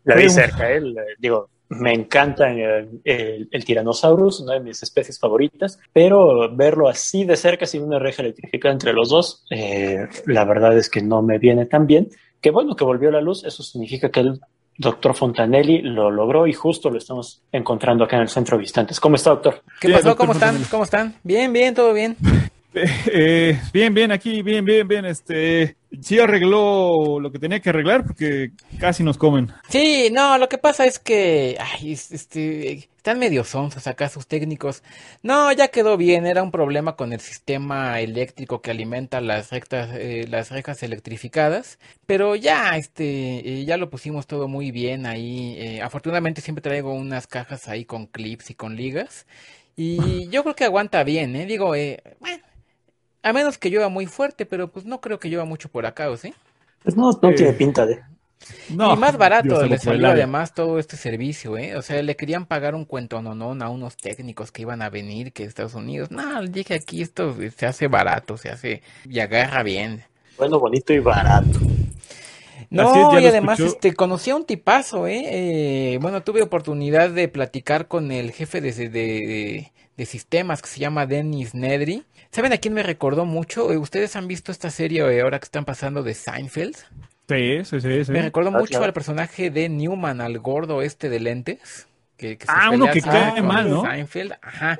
La 0.06 0.16
vi 0.16 0.30
cerca. 0.30 0.70
Le- 0.70 0.94
digo, 1.18 1.50
me 1.70 1.94
encanta 1.94 2.50
el, 2.52 3.02
el, 3.04 3.50
el 3.52 3.66
Tyrannosaurus, 3.66 4.42
una 4.42 4.54
de 4.54 4.60
mis 4.60 4.84
especies 4.84 5.20
favoritas, 5.20 5.80
pero 5.92 6.54
verlo 6.56 6.88
así 6.88 7.24
de 7.24 7.36
cerca 7.36 7.66
sin 7.66 7.84
una 7.84 8.00
reja 8.00 8.22
electrificada 8.22 8.74
entre 8.74 8.94
los 8.94 9.10
dos, 9.10 9.46
eh, 9.50 10.08
la 10.26 10.46
verdad 10.46 10.78
es 10.78 10.90
que 10.90 11.02
no 11.02 11.22
me 11.22 11.40
viene 11.40 11.66
tan 11.66 11.88
bien. 11.88 12.10
Qué 12.42 12.52
bueno 12.52 12.76
que 12.76 12.84
volvió 12.84 13.10
la 13.12 13.22
luz, 13.22 13.44
eso 13.44 13.64
significa 13.64 14.10
que 14.10 14.20
el 14.20 14.40
doctor 14.78 15.14
Fontanelli 15.14 15.82
lo 15.82 16.10
logró 16.12 16.48
y 16.48 16.54
justo 16.54 16.90
lo 16.90 16.98
estamos 16.98 17.42
encontrando 17.52 18.04
acá 18.04 18.18
en 18.18 18.24
el 18.24 18.30
centro 18.30 18.58
de 18.58 18.62
visitantes. 18.62 19.00
¿Cómo 19.00 19.16
está, 19.16 19.32
doctor? 19.32 19.62
¿Qué 19.80 19.90
pasó? 19.90 20.16
¿Cómo 20.16 20.34
están? 20.34 20.64
¿Cómo 20.70 20.84
están? 20.84 21.16
Bien, 21.24 21.54
bien, 21.54 21.74
todo 21.74 21.94
bien. 21.94 22.18
Eh, 22.76 23.60
bien, 23.74 23.94
bien, 23.94 24.12
aquí, 24.12 24.42
bien, 24.42 24.66
bien, 24.66 24.88
bien. 24.88 25.06
Este, 25.06 25.78
sí 26.02 26.20
arregló 26.20 27.20
lo 27.20 27.32
que 27.32 27.40
tenía 27.40 27.60
que 27.60 27.70
arreglar 27.70 28.06
porque 28.06 28.52
casi 28.78 29.04
nos 29.04 29.18
comen. 29.18 29.52
Sí, 29.70 30.10
no, 30.12 30.38
lo 30.38 30.50
que 30.50 30.58
pasa 30.60 30.86
es 30.86 31.00
que, 31.00 31.58
ay, 31.60 31.94
es- 31.94 32.12
este, 32.12 32.74
están 32.98 33.18
medio 33.18 33.44
sonsos 33.44 33.88
acá 33.88 34.08
sus 34.10 34.28
técnicos. 34.28 34.84
No, 35.24 35.52
ya 35.52 35.70
quedó 35.70 35.98
bien, 35.98 36.26
era 36.28 36.44
un 36.44 36.52
problema 36.52 36.96
con 36.96 37.12
el 37.12 37.20
sistema 37.22 38.00
eléctrico 38.02 38.62
que 38.62 38.70
alimenta 38.72 39.20
las 39.22 39.50
rectas, 39.52 39.90
eh, 39.94 40.28
las 40.30 40.52
rejas 40.52 40.84
electrificadas, 40.84 41.80
pero 42.06 42.36
ya, 42.36 42.78
este, 42.78 43.62
eh, 43.62 43.66
ya 43.66 43.78
lo 43.78 43.90
pusimos 43.90 44.28
todo 44.28 44.48
muy 44.48 44.70
bien 44.72 45.06
ahí. 45.08 45.56
eh, 45.58 45.82
afortunadamente 45.82 46.42
siempre 46.42 46.62
traigo 46.62 46.94
unas 46.94 47.26
cajas 47.28 47.68
ahí 47.68 47.86
con 47.86 48.06
clips 48.08 48.52
y 48.52 48.56
con 48.56 48.76
ligas, 48.76 49.26
y 49.76 50.28
yo 50.30 50.44
creo 50.44 50.56
que 50.56 50.66
aguanta 50.66 51.04
bien, 51.04 51.36
eh. 51.36 51.46
Digo, 51.48 51.74
eh, 51.76 52.02
bueno, 52.20 52.44
a 53.24 53.34
menos 53.34 53.58
que 53.58 53.70
llueva 53.70 53.90
muy 53.90 54.06
fuerte, 54.08 54.46
pero 54.46 54.72
pues 54.72 54.86
no 54.86 55.02
creo 55.02 55.20
que 55.20 55.30
llueva 55.30 55.46
mucho 55.46 55.70
por 55.70 55.86
acá, 55.86 56.10
¿o 56.12 56.18
sí? 56.18 56.36
Pues 56.84 56.96
no, 56.96 57.12
no 57.22 57.34
Eh, 57.34 57.36
tiene 57.36 57.54
pinta 57.54 57.86
de... 57.86 58.04
No, 58.68 58.96
y 58.96 58.98
más 58.98 59.18
barato 59.18 59.66
le 59.66 59.78
salió 59.78 60.10
además 60.10 60.54
todo 60.54 60.80
este 60.80 60.98
servicio, 60.98 61.58
¿eh? 61.58 61.76
O 61.78 61.82
sea, 61.82 62.02
le 62.02 62.16
querían 62.16 62.46
pagar 62.46 62.76
un 62.76 62.86
cuento 62.86 63.22
nonón 63.22 63.62
a 63.62 63.70
unos 63.70 63.98
técnicos 63.98 64.52
que 64.52 64.62
iban 64.64 64.82
a 64.82 64.90
venir 64.90 65.34
que 65.34 65.44
de 65.44 65.50
Estados 65.50 65.76
Unidos. 65.76 66.12
No, 66.12 66.42
dije 66.48 66.74
aquí 66.76 67.02
esto 67.02 67.36
se 67.56 67.66
hace 67.66 67.88
barato, 67.88 68.38
se 68.38 68.50
hace 68.50 68.82
y 69.06 69.20
agarra 69.20 69.64
bien. 69.64 70.04
Bueno, 70.38 70.60
bonito 70.60 70.94
y 70.94 71.00
barato. 71.00 71.60
No, 72.70 73.18
es, 73.18 73.24
y 73.24 73.28
además 73.28 73.64
escuchó. 73.64 73.66
este 73.66 73.94
conocí 73.94 74.32
a 74.32 74.36
un 74.36 74.46
tipazo, 74.46 75.08
¿eh? 75.08 75.94
Eh, 75.96 75.98
Bueno, 76.02 76.24
tuve 76.24 76.42
oportunidad 76.42 77.10
de 77.12 77.28
platicar 77.28 77.88
con 77.88 78.12
el 78.12 78.32
jefe 78.32 78.62
de, 78.62 78.72
de, 78.74 78.90
de- 78.90 79.72
de 79.98 80.06
sistemas 80.06 80.62
que 80.62 80.68
se 80.70 80.80
llama 80.80 81.06
Dennis 81.06 81.54
Nedry. 81.54 82.04
¿Saben 82.32 82.52
a 82.54 82.58
quién 82.58 82.74
me 82.74 82.84
recordó 82.84 83.26
mucho? 83.26 83.72
Eh, 83.72 83.78
¿Ustedes 83.78 84.16
han 84.16 84.28
visto 84.28 84.52
esta 84.52 84.70
serie 84.72 85.02
eh, 85.02 85.22
ahora 85.22 85.40
que 85.40 85.46
están 85.46 85.66
pasando 85.66 86.02
de 86.04 86.14
Seinfeld? 86.14 86.76
Sí, 87.30 87.64
sí, 87.64 87.80
sí, 87.80 88.06
sí. 88.06 88.12
Me 88.12 88.22
recordó 88.22 88.50
Ah, 88.50 88.60
mucho 88.60 88.72
claro. 88.72 88.86
al 88.86 88.94
personaje 88.94 89.50
de 89.50 89.70
Newman, 89.70 90.20
al 90.22 90.40
gordo 90.40 90.82
este 90.82 91.10
de 91.10 91.20
lentes. 91.20 91.88
Que, 92.18 92.38
que 92.38 92.46
se 92.46 92.52
Ah, 92.56 92.70
uno 92.72 92.86
pelea 92.86 92.94
que 92.94 93.02
cae 93.02 93.42
mal, 93.42 93.70
¿no? 93.70 93.84
Seinfeld. 93.84 94.34
Ajá. 94.42 94.78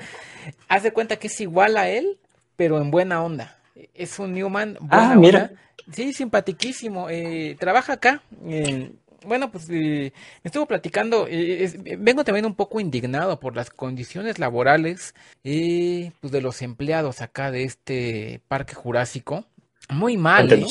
Haz 0.68 0.84
de 0.84 0.92
cuenta 0.92 1.16
que 1.18 1.28
es 1.28 1.40
igual 1.42 1.78
a 1.78 1.88
él, 1.90 2.18
pero 2.56 2.80
en 2.82 2.92
buena 2.92 3.22
onda. 3.24 3.58
Es 3.94 4.20
un 4.20 4.34
Newman 4.34 4.78
buena 4.80 5.12
Ah, 5.12 5.16
mira. 5.16 5.40
onda. 5.44 5.62
Sí, 5.92 6.14
simpatiquísimo. 6.14 7.10
Eh, 7.10 7.56
trabaja 7.60 7.94
acá. 7.94 8.22
Eh, 8.46 8.92
bueno, 9.26 9.52
pues 9.52 9.70
eh, 9.70 10.14
me 10.44 10.48
estuvo 10.48 10.66
platicando. 10.66 11.28
eh, 11.28 11.64
es- 11.64 11.78
vengo 11.82 12.24
también 12.24 12.46
un 12.46 12.56
poco 12.56 12.80
indignado 12.80 13.40
por 13.40 13.56
las 13.56 13.70
condiciones 13.70 14.40
laborales 14.40 15.14
eh, 15.44 16.12
pues 16.22 16.32
de 16.32 16.42
los 16.42 16.62
empleados 16.62 17.22
acá 17.22 17.52
de 17.52 17.64
este 17.64 18.42
parque 18.48 18.74
jurásico. 18.76 19.46
Muy 19.90 20.18
mal, 20.18 20.52
¿eh? 20.52 20.66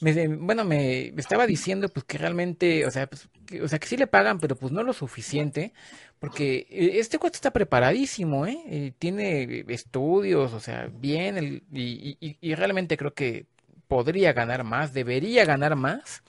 Me- 0.00 0.28
bueno, 0.28 0.64
me, 0.64 1.08
estaba 1.16 1.46
diciendo 1.46 1.88
pues 1.88 2.04
que 2.04 2.18
realmente, 2.18 2.86
o 2.86 2.90
sea, 2.90 3.06
pues, 3.06 3.28
que, 3.46 3.62
o 3.62 3.68
sea, 3.68 3.78
que 3.78 3.86
sí 3.86 3.96
le 3.96 4.06
pagan, 4.06 4.38
pero 4.38 4.56
pues 4.56 4.72
no 4.72 4.82
lo 4.82 4.92
suficiente, 4.92 5.72
porque 6.18 6.66
eh, 6.70 6.98
este 6.98 7.18
cuate 7.18 7.36
está 7.36 7.52
preparadísimo, 7.52 8.46
¿eh? 8.46 8.58
Eh, 8.66 8.92
tiene 8.98 9.64
estudios, 9.68 10.52
o 10.52 10.60
sea, 10.60 10.88
bien, 10.92 11.36
el- 11.38 11.62
y, 11.72 12.16
y- 12.20 12.36
y 12.40 12.54
realmente 12.54 12.96
creo 12.96 13.14
que 13.14 13.46
podría 13.88 14.32
ganar 14.32 14.64
más, 14.64 14.92
debería 14.92 15.44
ganar 15.44 15.76
más. 15.76 16.22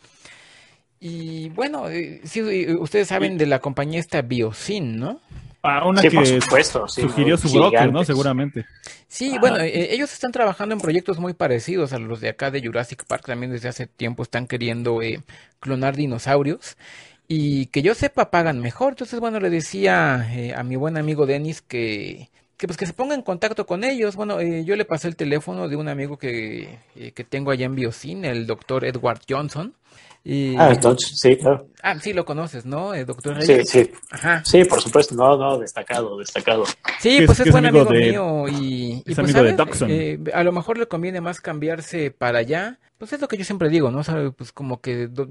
Y 1.07 1.49
bueno, 1.49 1.87
eh, 1.87 2.19
sí, 2.23 2.39
eh, 2.39 2.73
ustedes 2.79 3.09
saben 3.09 3.37
de 3.37 3.45
la 3.45 3.59
compañía 3.59 3.99
esta 3.99 4.23
Biosyn, 4.23 4.97
¿no? 4.99 5.21
Ah, 5.61 5.85
una 5.87 6.01
Sí, 6.01 6.09
que 6.09 6.15
por 6.15 6.25
supuesto. 6.25 6.87
sí, 6.87 7.01
sugirió 7.01 7.35
¿no? 7.35 7.37
su 7.37 7.51
broker, 7.51 7.91
¿no? 7.93 8.03
Seguramente. 8.03 8.65
Sí, 9.07 9.33
Ajá. 9.33 9.39
bueno, 9.39 9.57
eh, 9.59 9.93
ellos 9.93 10.11
están 10.11 10.31
trabajando 10.31 10.73
en 10.73 10.81
proyectos 10.81 11.19
muy 11.19 11.33
parecidos 11.33 11.93
a 11.93 11.99
los 11.99 12.21
de 12.21 12.29
acá 12.29 12.49
de 12.49 12.59
Jurassic 12.65 13.05
Park. 13.05 13.23
También 13.27 13.51
desde 13.51 13.69
hace 13.69 13.85
tiempo 13.85 14.23
están 14.23 14.47
queriendo 14.47 15.03
eh, 15.03 15.21
clonar 15.59 15.95
dinosaurios. 15.95 16.75
Y 17.27 17.67
que 17.67 17.83
yo 17.83 17.93
sepa, 17.93 18.31
pagan 18.31 18.59
mejor. 18.59 18.93
Entonces, 18.93 19.19
bueno, 19.19 19.39
le 19.39 19.51
decía 19.51 20.27
eh, 20.31 20.55
a 20.55 20.63
mi 20.63 20.75
buen 20.75 20.97
amigo 20.97 21.27
Dennis 21.27 21.61
que, 21.61 22.29
que 22.57 22.67
pues 22.67 22.77
que 22.77 22.85
se 22.85 22.93
ponga 22.93 23.15
en 23.15 23.21
contacto 23.21 23.65
con 23.65 23.83
ellos. 23.83 24.15
Bueno, 24.15 24.39
eh, 24.39 24.63
yo 24.65 24.75
le 24.75 24.85
pasé 24.85 25.07
el 25.07 25.15
teléfono 25.15 25.67
de 25.67 25.75
un 25.75 25.87
amigo 25.89 26.17
que, 26.17 26.79
eh, 26.95 27.11
que 27.11 27.23
tengo 27.23 27.51
allá 27.51 27.65
en 27.65 27.75
Biocin, 27.75 28.25
el 28.25 28.47
doctor 28.47 28.85
Edward 28.85 29.21
Johnson. 29.29 29.73
Y, 30.27 30.55
Ah, 30.57 30.71
entonces, 30.71 31.19
sí, 31.19 31.37
claro. 31.37 31.67
ah, 31.83 31.99
sí, 31.99 32.11
lo 32.11 32.25
conoces, 32.25 32.65
¿no? 32.65 32.95
El 32.95 33.05
doctor 33.05 33.39
Sí, 33.43 33.47
Reyes. 33.53 33.69
sí. 33.69 33.91
Ajá. 34.09 34.41
Sí, 34.43 34.63
por 34.65 34.81
supuesto. 34.81 35.13
No, 35.13 35.37
no, 35.37 35.59
destacado, 35.59 36.17
destacado. 36.17 36.63
Sí, 36.99 37.21
pues 37.27 37.39
es 37.41 37.45
es 37.45 37.51
buen 37.51 37.65
amigo 37.67 37.87
amigo 37.87 37.93
de- 37.93 38.11
mío 38.11 38.47
y, 38.47 38.93
y 38.93 38.97
es 38.97 39.03
pues, 39.15 39.19
amigo 39.35 39.43
de. 39.43 39.55
Eh, 39.87 40.19
a 40.33 40.43
lo 40.43 40.51
mejor 40.51 40.79
le 40.79 40.87
conviene 40.87 41.21
más 41.21 41.41
cambiarse 41.41 42.09
para 42.09 42.39
allá. 42.39 42.79
Pues 42.97 43.13
es 43.13 43.21
lo 43.21 43.27
que 43.27 43.37
yo 43.37 43.43
siempre 43.45 43.69
digo, 43.69 43.91
¿no? 43.91 44.03
¿Sabe? 44.03 44.31
Pues 44.31 44.51
como 44.51 44.81
que 44.81 45.07
do- 45.07 45.27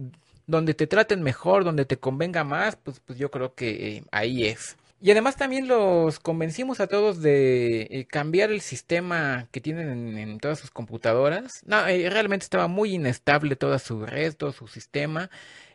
donde 0.47 0.75
te 0.75 0.87
traten 0.87 1.23
mejor, 1.23 1.65
donde 1.65 1.87
te 1.87 1.97
convenga 1.97 2.45
más, 2.45 2.77
pues, 2.77 3.01
pues 3.05 3.19
yo 3.19 3.31
creo 3.33 3.55
que 3.55 3.97
eh, 3.97 4.03
ahí 4.13 4.45
es. 4.47 4.77
Y 5.05 5.11
además 5.11 5.37
también 5.37 5.69
los 5.69 6.19
convencimos 6.19 6.81
a 6.81 6.87
todos 6.87 7.21
de 7.21 7.83
eh, 7.91 8.07
cambiar 8.07 8.51
el 8.51 8.63
sistema 8.63 9.49
que 9.53 9.61
tienen 9.61 9.91
en, 9.91 10.17
en 10.17 10.39
todas 10.39 10.59
sus 10.59 10.71
computadoras. 10.71 11.53
No, 11.67 11.87
eh, 11.87 12.09
realmente 12.09 12.45
estaba 12.45 12.69
muy 12.69 12.95
inestable 12.95 13.55
toda 13.55 13.79
su 13.79 14.07
red, 14.07 14.35
todo 14.35 14.53
su 14.53 14.67
sistema. 14.67 15.29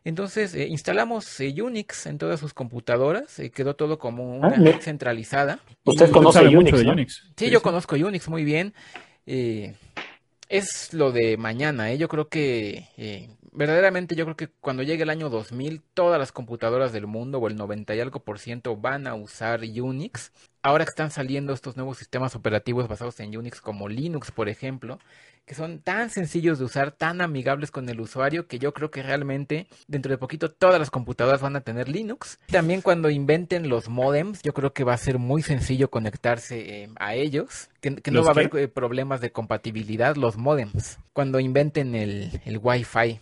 Entonces 0.04 0.56
eh, 0.56 0.66
instalamos 0.68 1.40
eh, 1.42 1.54
Unix 1.62 2.08
en 2.08 2.18
todas 2.18 2.40
sus 2.40 2.56
computadoras, 2.56 3.40
quedó 3.54 3.76
todo 3.76 4.00
como 4.00 4.36
una 4.36 4.48
Ah, 4.48 4.56
red 4.58 4.82
centralizada. 4.82 5.60
Usted 5.86 6.10
conoce 6.10 6.40
Unix, 6.48 6.54
mucho 6.56 6.78
de 6.78 6.84
¿no? 6.86 6.94
Unix. 6.94 7.22
Sí, 7.38 7.52
yo 7.52 7.62
conozco 7.62 7.96
Unix 7.98 8.28
muy 8.30 8.44
bien. 8.44 8.74
eh, 9.28 9.76
es 10.48 10.94
lo 10.96 11.12
de 11.12 11.38
mañana, 11.38 11.92
¿eh? 11.92 12.00
Yo 12.00 12.08
creo 12.08 12.28
que, 12.28 12.88
eh, 12.98 13.30
verdaderamente 13.52 14.16
yo 14.16 14.26
creo 14.26 14.36
que 14.38 14.50
cuando 14.50 14.84
llegue 14.84 15.04
el 15.04 15.10
año 15.10 15.30
2000, 15.30 15.82
todas 15.94 16.20
las 16.20 16.32
computadoras 16.32 16.92
del 16.94 17.08
mundo, 17.08 17.40
o 17.40 17.48
el 17.48 17.56
90 17.56 17.96
y 17.96 18.00
algo 18.00 18.24
por 18.24 18.40
ciento, 18.40 18.76
van 18.78 19.08
a 19.08 19.16
usar 19.16 19.62
Unix. 19.62 20.32
Ahora 20.62 20.84
que 20.84 20.90
están 20.90 21.12
saliendo 21.12 21.54
estos 21.54 21.78
nuevos 21.78 21.98
sistemas 21.98 22.36
operativos 22.36 22.88
basados 22.88 23.20
en 23.20 23.38
Unix, 23.38 23.62
como 23.62 23.88
Linux, 23.88 24.32
por 24.32 24.50
ejemplo, 24.50 25.00
que 25.46 25.56
son 25.56 25.80
tan 25.80 26.10
sencillos 26.10 26.60
de 26.60 26.66
usar, 26.66 26.92
tan 26.92 27.22
amigables 27.22 27.72
con 27.72 27.90
el 27.90 28.00
usuario, 28.00 28.46
que 28.48 28.60
yo 28.60 28.74
creo 28.74 28.92
que 28.92 29.02
realmente 29.02 29.68
dentro 29.88 30.12
de 30.12 30.18
poquito 30.18 30.52
todas 30.52 30.80
las 30.80 30.92
computadoras 30.92 31.42
van 31.42 31.56
a 31.56 31.62
tener 31.62 31.90
Linux. 31.90 32.38
También 32.52 32.82
cuando 32.82 33.10
inventen 33.10 33.68
los 33.70 33.90
modems, 33.90 34.44
yo 34.44 34.54
creo 34.54 34.74
que 34.74 34.84
va 34.84 34.94
a 34.94 34.98
ser 34.98 35.18
muy 35.18 35.42
sencillo 35.42 35.90
conectarse 35.90 36.84
eh, 36.84 36.90
a 36.98 37.16
ellos, 37.16 37.70
que, 37.82 37.96
que 37.96 38.12
no 38.12 38.18
¿Los 38.18 38.28
va 38.28 38.30
a 38.30 38.34
haber 38.34 38.52
eh, 38.58 38.68
problemas 38.68 39.22
de 39.22 39.32
compatibilidad, 39.32 40.18
los 40.18 40.38
modems, 40.38 41.00
cuando 41.14 41.40
inventen 41.40 41.96
el, 41.96 42.42
el 42.46 42.60
Wi-Fi. 42.62 43.20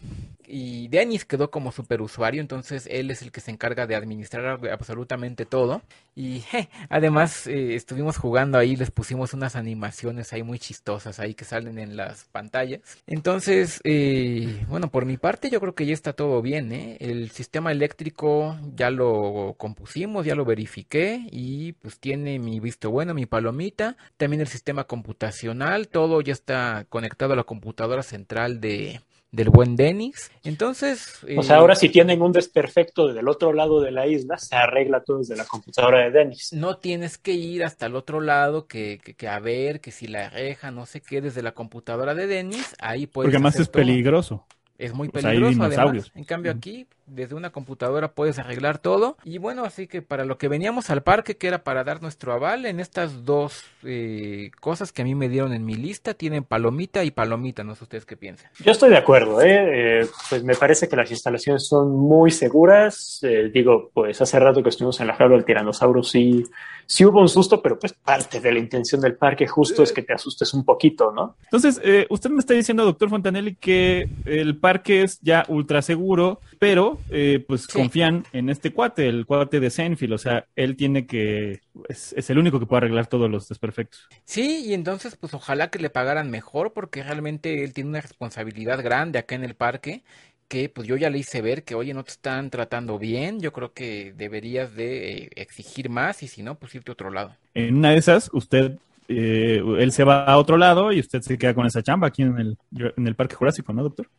Y 0.50 0.88
Dennis 0.88 1.26
quedó 1.26 1.52
como 1.52 1.74
superusuario, 1.74 2.40
entonces 2.40 2.88
él 2.90 3.12
es 3.12 3.22
el 3.22 3.34
que 3.34 3.42
se 3.42 3.52
encarga 3.52 3.86
de 3.86 3.96
administrar 3.96 4.66
absolutamente 4.72 5.46
todo. 5.46 5.82
Y 6.16 6.44
además 6.90 7.48
eh, 7.48 7.76
estuvimos 7.76 8.18
jugando 8.18 8.58
ahí, 8.58 8.78
les 8.78 8.90
pusimos 8.90 9.34
unas 9.34 9.58
animaciones 9.58 10.32
ahí 10.32 10.44
muy 10.44 10.58
chistosas 10.58 11.20
ahí 11.20 11.34
que 11.34 11.44
salen 11.44 11.78
en 11.78 11.98
las 11.98 12.24
pantallas. 12.26 12.80
Entonces, 13.08 13.82
eh, 13.84 14.66
bueno, 14.70 14.90
por 14.90 15.06
mi 15.06 15.18
parte 15.18 15.50
yo 15.50 15.60
creo 15.60 15.76
que 15.76 15.86
ya 15.86 15.94
está 15.94 16.14
todo 16.14 16.42
bien. 16.42 16.72
¿eh? 16.72 16.98
El 17.02 17.30
sistema 17.32 17.74
eléctrico 17.74 18.58
ya 18.74 18.90
lo 18.90 19.56
compusimos, 19.58 20.26
ya 20.26 20.36
lo 20.36 20.46
verifiqué 20.46 21.28
y 21.30 21.74
pues 21.74 22.00
tiene 22.00 22.40
mi 22.40 22.62
visto 22.62 22.90
bueno, 22.90 23.14
mi 23.14 23.26
palomita. 23.26 23.98
También 24.16 24.42
el 24.42 24.48
sistema 24.48 24.86
computacional, 24.86 25.90
todo 25.90 26.22
ya 26.22 26.32
está 26.32 26.86
conectado 26.88 27.34
a 27.34 27.36
la 27.36 27.44
computadora 27.44 28.02
central 28.02 28.62
de 28.62 29.02
del 29.32 29.50
buen 29.50 29.76
Denis. 29.76 30.32
Entonces. 30.44 31.20
O 31.38 31.44
sea, 31.44 31.58
ahora 31.58 31.76
si 31.76 31.90
tienen 31.90 32.22
un 32.22 32.32
desperfecto 32.32 33.14
del 33.14 33.28
otro 33.28 33.54
lado 33.54 33.82
de 33.82 33.92
la 33.92 34.08
isla, 34.08 34.38
se 34.38 34.56
arregla 34.56 35.02
todo 35.02 35.20
desde 35.20 35.36
la 35.36 35.46
computadora 35.46 36.04
de 36.04 36.12
Denis. 36.12 36.54
No 36.54 36.78
tienes 36.78 37.18
que 37.18 37.34
ir 37.34 37.64
hasta 37.64 37.86
el 37.86 37.96
otro 37.96 38.22
lado, 38.22 38.68
que, 38.68 39.00
que, 39.00 39.28
a 39.28 39.40
ver, 39.40 39.82
que 39.82 39.92
si 39.92 40.08
la 40.08 40.30
reja, 40.30 40.72
no 40.72 40.86
sé 40.86 41.02
qué, 41.02 41.22
desde 41.22 41.42
la 41.42 41.54
computadora 41.54 42.16
de 42.16 42.28
Denis, 42.28 42.76
ahí 42.80 43.08
puedes. 43.08 43.28
Porque 43.28 43.38
además 43.38 43.60
es 43.60 43.70
peligroso. 43.70 44.46
Es 44.78 44.94
muy 44.94 45.10
peligroso, 45.10 45.64
además. 45.64 46.12
En 46.14 46.24
cambio, 46.24 46.52
aquí, 46.52 46.86
desde 47.08 47.34
una 47.34 47.50
computadora 47.50 48.12
puedes 48.12 48.38
arreglar 48.38 48.78
todo. 48.78 49.18
Y 49.24 49.40
bueno, 49.40 49.64
así 49.64 49.88
que 49.88 50.04
para 50.04 50.24
lo 50.24 50.38
que 50.38 50.48
veníamos 50.48 50.90
al 50.92 51.02
parque, 51.02 51.36
que 51.36 51.48
era 51.48 51.64
para 51.64 51.84
dar 51.84 52.02
nuestro 52.02 52.32
aval, 52.32 52.66
en 52.66 52.80
estas 52.80 53.26
dos 53.26 53.64
eh, 53.84 54.52
cosas 54.60 54.92
que 54.92 55.02
a 55.02 55.06
mí 55.06 55.16
me 55.16 55.30
dieron 55.30 55.54
en 55.54 55.66
mi 55.66 55.76
lista, 55.76 56.14
tienen 56.14 56.44
palomita 56.44 57.04
y 57.04 57.12
palomita. 57.12 57.64
No 57.64 57.74
sé 57.74 57.86
ustedes 57.86 58.06
qué 58.06 58.18
piensan. 58.18 58.52
Yo 58.60 58.72
estoy 58.72 58.92
de 58.92 58.98
acuerdo, 58.98 59.42
¿eh? 59.42 60.02
eh 60.02 60.08
pues 60.30 60.44
me 60.44 60.56
parece 60.56 60.88
que 60.88 60.96
las 60.96 61.10
instalaciones 61.10 61.68
son 61.68 61.92
muy 61.96 62.30
seguras. 62.30 63.20
Eh, 63.24 63.50
digo, 63.52 63.90
pues 63.94 64.22
hace 64.22 64.40
rato 64.40 64.62
que 64.62 64.70
estuvimos 64.70 65.00
en 65.00 65.08
la 65.08 65.16
jaula 65.16 65.36
del 65.36 65.46
tiranosaurio, 65.46 66.04
sí 66.04 66.44
sí 66.88 67.06
hubo 67.06 67.22
un 67.22 67.30
susto, 67.30 67.62
pero 67.62 67.78
pues 67.78 67.94
parte 67.94 68.40
de 68.40 68.52
la 68.52 68.60
intención 68.60 69.02
del 69.02 69.16
parque 69.16 69.46
justo 69.46 69.84
es 69.84 69.92
que 69.92 70.02
te 70.02 70.14
asustes 70.14 70.54
un 70.54 70.64
poquito, 70.64 71.12
¿no? 71.12 71.36
Entonces, 71.44 71.80
eh, 71.84 72.08
usted 72.10 72.30
me 72.30 72.40
está 72.40 72.54
diciendo, 72.54 72.86
doctor 72.86 73.10
Fontanelli, 73.10 73.56
que 73.56 74.10
el 74.26 74.58
parque 74.58 75.04
es 75.04 75.20
ya 75.22 75.46
ultra 75.50 75.82
seguro, 75.82 76.40
pero 76.58 76.98
eh, 77.12 77.44
pues 77.46 77.68
confían 77.68 78.26
en 78.32 78.50
este 78.50 78.72
cuate, 78.72 79.08
el 79.08 79.26
cuate 79.26 79.60
de 79.60 79.70
Senfield, 79.70 80.14
o 80.14 80.18
sea, 80.18 80.46
él 80.56 80.76
tiene 80.78 81.06
que, 81.06 81.62
es, 81.90 82.14
es, 82.14 82.30
el 82.30 82.40
único 82.40 82.60
que 82.60 82.66
puede 82.66 82.80
arreglar 82.80 83.08
todos 83.08 83.30
los 83.30 83.50
desperfectos. 83.50 84.08
Sí, 84.24 84.66
y 84.66 84.74
entonces 84.74 85.18
pues 85.18 85.34
ojalá 85.34 85.70
que 85.70 85.80
le 85.80 85.90
pagaran 85.90 86.32
mejor 86.32 86.72
porque 86.72 87.04
realmente 87.04 87.64
él 87.64 87.74
tiene 87.74 87.90
una 87.90 88.02
responsabilidad 88.02 88.82
grande 88.82 89.20
acá 89.20 89.36
en 89.36 89.44
el 89.44 89.56
parque 89.56 90.04
que 90.48 90.70
pues 90.70 90.88
yo 90.88 90.96
ya 90.96 91.10
le 91.10 91.20
hice 91.20 91.42
ver 91.42 91.64
que, 91.64 91.76
oye, 91.76 91.94
no 91.94 92.04
te 92.04 92.12
están 92.12 92.50
tratando 92.50 92.98
bien, 92.98 93.40
yo 93.40 93.52
creo 93.52 93.74
que 93.74 94.14
deberías 94.16 94.74
de 94.76 95.24
eh, 95.24 95.30
exigir 95.36 95.90
más 95.90 96.24
y 96.24 96.28
si 96.28 96.44
no, 96.44 96.56
pues 96.56 96.74
irte 96.76 96.92
a 96.92 96.94
otro 96.94 97.10
lado. 97.10 97.36
En 97.54 97.78
una 97.78 97.92
de 97.92 97.98
esas, 97.98 98.30
usted, 98.32 98.78
eh, 99.10 99.62
él 99.80 99.92
se 99.92 100.04
va 100.06 100.24
a 100.24 100.38
otro 100.38 100.58
lado 100.58 100.92
y 100.94 101.00
usted 101.00 101.22
se 101.22 101.38
queda 101.38 101.54
con 101.54 101.66
esa 101.66 101.84
chamba 101.84 102.08
aquí 102.08 102.22
en 102.22 102.38
el, 102.40 102.58
en 102.96 103.08
el 103.08 103.16
Parque 103.16 103.36
Jurásico, 103.36 103.74
¿no, 103.74 103.84
doctor? 103.84 104.10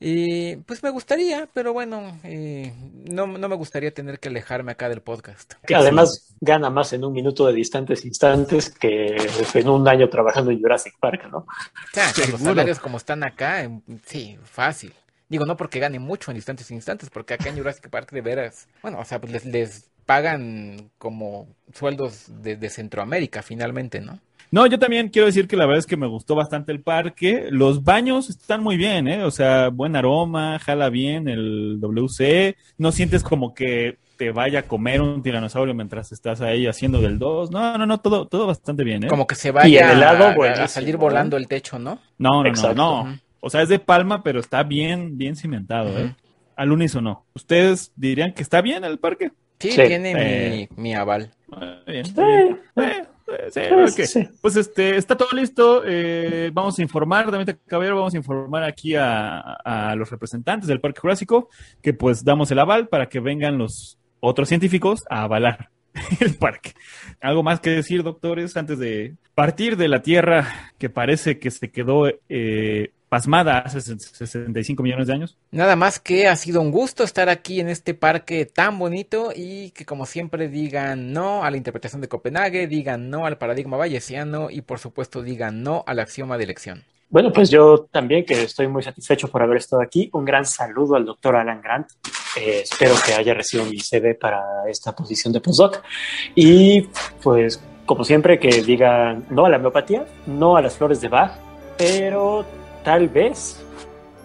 Eh, 0.00 0.60
pues 0.66 0.82
me 0.84 0.90
gustaría, 0.90 1.48
pero 1.52 1.72
bueno, 1.72 2.18
no, 3.10 3.26
no 3.26 3.48
me 3.48 3.56
gustaría 3.56 3.92
tener 3.92 4.20
que 4.20 4.28
alejarme 4.28 4.72
acá 4.72 4.88
del 4.88 5.00
podcast. 5.00 5.54
Que 5.66 5.74
además 5.74 6.34
gana 6.40 6.70
más 6.70 6.92
en 6.92 7.04
un 7.04 7.12
minuto 7.12 7.46
de 7.46 7.54
distantes 7.54 8.04
instantes 8.04 8.70
que 8.70 9.16
en 9.54 9.68
un 9.68 9.88
año 9.88 10.08
trabajando 10.08 10.52
en 10.52 10.60
Jurassic 10.60 10.94
Park, 11.00 11.28
¿no? 11.30 11.38
O 11.38 12.30
los 12.30 12.40
salarios 12.40 12.78
como 12.78 12.98
están 12.98 13.24
acá, 13.24 13.68
sí, 14.06 14.38
fácil. 14.44 14.92
Digo, 15.32 15.46
no 15.46 15.56
porque 15.56 15.80
gane 15.80 15.98
mucho 15.98 16.30
en 16.30 16.36
instantes 16.36 16.70
instantes, 16.70 17.08
porque 17.08 17.32
acá 17.32 17.48
en 17.48 17.56
Jurassic 17.56 17.88
Park 17.88 18.10
de 18.10 18.20
veras, 18.20 18.68
bueno, 18.82 18.98
o 18.98 19.04
sea, 19.06 19.18
pues 19.18 19.46
les, 19.46 19.88
pagan 20.04 20.90
como 20.98 21.48
sueldos 21.72 22.26
de, 22.42 22.68
Centroamérica 22.68 23.40
finalmente, 23.40 24.02
¿no? 24.02 24.18
No, 24.50 24.66
yo 24.66 24.78
también 24.78 25.08
quiero 25.08 25.24
decir 25.24 25.48
que 25.48 25.56
la 25.56 25.64
verdad 25.64 25.78
es 25.78 25.86
que 25.86 25.96
me 25.96 26.06
gustó 26.06 26.34
bastante 26.34 26.70
el 26.70 26.82
parque. 26.82 27.46
Los 27.48 27.82
baños 27.82 28.28
están 28.28 28.62
muy 28.62 28.76
bien, 28.76 29.08
¿eh? 29.08 29.24
O 29.24 29.30
sea, 29.30 29.70
buen 29.70 29.96
aroma, 29.96 30.58
jala 30.58 30.90
bien 30.90 31.28
el 31.28 31.80
WC. 31.80 32.54
No 32.76 32.92
sientes 32.92 33.22
como 33.22 33.54
que 33.54 33.96
te 34.18 34.32
vaya 34.32 34.58
a 34.58 34.62
comer 34.64 35.00
un 35.00 35.22
tiranosaurio 35.22 35.72
mientras 35.72 36.12
estás 36.12 36.42
ahí 36.42 36.66
haciendo 36.66 37.00
del 37.00 37.18
2. 37.18 37.50
No, 37.50 37.78
no, 37.78 37.86
no, 37.86 38.00
todo, 38.00 38.26
todo 38.26 38.46
bastante 38.46 38.84
bien, 38.84 39.04
¿eh? 39.04 39.08
Como 39.08 39.26
que 39.26 39.34
se 39.34 39.50
vaya 39.50 40.62
a, 40.62 40.68
salir 40.68 40.98
volando 40.98 41.38
el 41.38 41.48
techo, 41.48 41.78
¿no? 41.78 41.98
No, 42.18 42.42
no, 42.42 42.52
no, 42.52 42.74
no. 42.74 43.18
O 43.44 43.50
sea, 43.50 43.62
es 43.62 43.68
de 43.68 43.80
palma, 43.80 44.22
pero 44.22 44.38
está 44.38 44.62
bien, 44.62 45.18
bien 45.18 45.34
cimentado, 45.34 45.98
¿eh? 45.98 46.14
Al 46.54 46.70
unísono. 46.70 47.26
¿Ustedes 47.34 47.90
dirían 47.96 48.32
que 48.32 48.42
está 48.42 48.62
bien 48.62 48.84
el 48.84 49.00
parque? 49.00 49.32
Sí, 49.58 49.70
tiene 49.74 50.68
mi, 50.76 50.94
aval. 50.94 51.32
Bien, 51.86 52.06
sí, 52.06 52.12
Pues 54.40 54.56
este, 54.56 54.96
está 54.96 55.16
todo 55.16 55.30
listo. 55.32 55.82
Eh, 55.84 56.50
vamos 56.52 56.78
a 56.78 56.82
informar, 56.82 57.32
Damita 57.32 57.56
Caballero, 57.66 57.96
vamos 57.96 58.14
a 58.14 58.16
informar 58.16 58.62
aquí 58.62 58.94
a, 58.94 59.40
a, 59.40 59.96
los 59.96 60.08
representantes 60.08 60.68
del 60.68 60.80
Parque 60.80 61.00
Jurásico 61.00 61.48
que 61.82 61.94
pues 61.94 62.24
damos 62.24 62.50
el 62.52 62.60
aval 62.60 62.86
para 62.86 63.08
que 63.08 63.18
vengan 63.18 63.58
los 63.58 63.98
otros 64.20 64.48
científicos 64.48 65.02
a 65.10 65.22
avalar 65.22 65.70
el 66.20 66.34
parque. 66.34 66.74
¿Algo 67.20 67.42
más 67.42 67.58
que 67.58 67.70
decir, 67.70 68.04
doctores, 68.04 68.56
antes 68.56 68.78
de 68.78 69.16
partir 69.34 69.76
de 69.76 69.88
la 69.88 70.02
Tierra 70.02 70.72
que 70.78 70.90
parece 70.90 71.40
que 71.40 71.50
se 71.50 71.70
quedó 71.70 72.06
eh, 72.28 72.92
pasmada 73.12 73.58
hace 73.58 73.82
65 73.82 74.82
millones 74.82 75.06
de 75.06 75.12
años. 75.12 75.36
Nada 75.50 75.76
más 75.76 76.00
que 76.00 76.28
ha 76.28 76.34
sido 76.34 76.62
un 76.62 76.70
gusto 76.70 77.04
estar 77.04 77.28
aquí 77.28 77.60
en 77.60 77.68
este 77.68 77.92
parque 77.92 78.46
tan 78.46 78.78
bonito 78.78 79.32
y 79.36 79.68
que 79.72 79.84
como 79.84 80.06
siempre 80.06 80.48
digan 80.48 81.12
no 81.12 81.44
a 81.44 81.50
la 81.50 81.58
interpretación 81.58 82.00
de 82.00 82.08
Copenhague, 82.08 82.66
digan 82.66 83.10
no 83.10 83.26
al 83.26 83.36
paradigma 83.36 83.76
bayesiano 83.76 84.48
y 84.48 84.62
por 84.62 84.78
supuesto 84.78 85.20
digan 85.22 85.62
no 85.62 85.84
al 85.86 85.98
axioma 85.98 86.38
de 86.38 86.44
elección. 86.44 86.84
Bueno, 87.10 87.30
pues 87.30 87.50
yo 87.50 87.86
también 87.90 88.24
que 88.24 88.44
estoy 88.44 88.66
muy 88.66 88.82
satisfecho 88.82 89.28
por 89.28 89.42
haber 89.42 89.58
estado 89.58 89.82
aquí. 89.82 90.08
Un 90.14 90.24
gran 90.24 90.46
saludo 90.46 90.96
al 90.96 91.04
doctor 91.04 91.36
Alan 91.36 91.60
Grant. 91.60 91.88
Eh, 92.40 92.62
espero 92.62 92.94
que 93.04 93.12
haya 93.12 93.34
recibido 93.34 93.68
mi 93.68 93.78
CV 93.78 94.14
para 94.14 94.42
esta 94.70 94.96
posición 94.96 95.34
de 95.34 95.40
postdoc. 95.42 95.82
Y 96.34 96.88
pues, 97.22 97.62
como 97.84 98.04
siempre, 98.04 98.38
que 98.38 98.62
digan 98.62 99.26
no 99.28 99.44
a 99.44 99.50
la 99.50 99.58
homeopatía, 99.58 100.06
no 100.26 100.56
a 100.56 100.62
las 100.62 100.78
flores 100.78 101.02
de 101.02 101.08
Bach, 101.08 101.32
pero 101.76 102.46
tal 102.84 103.08
vez 103.08 103.64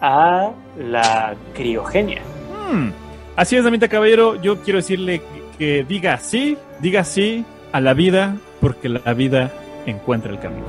a 0.02 0.52
la 0.78 1.36
criogenia. 1.54 2.22
Hmm. 2.52 2.89
Así 3.36 3.56
es, 3.56 3.63
Damita 3.63 3.88
Caballero, 3.88 4.41
yo 4.41 4.62
quiero 4.62 4.78
decirle 4.78 5.22
que 5.58 5.84
diga 5.84 6.17
sí, 6.17 6.58
diga 6.80 7.04
sí 7.04 7.46
a 7.72 7.80
la 7.80 7.93
vida, 7.93 8.36
porque 8.62 8.89
la 8.89 9.13
vida 9.13 9.52
encuentra 9.86 10.32
el 10.32 10.39
camino. 10.39 10.65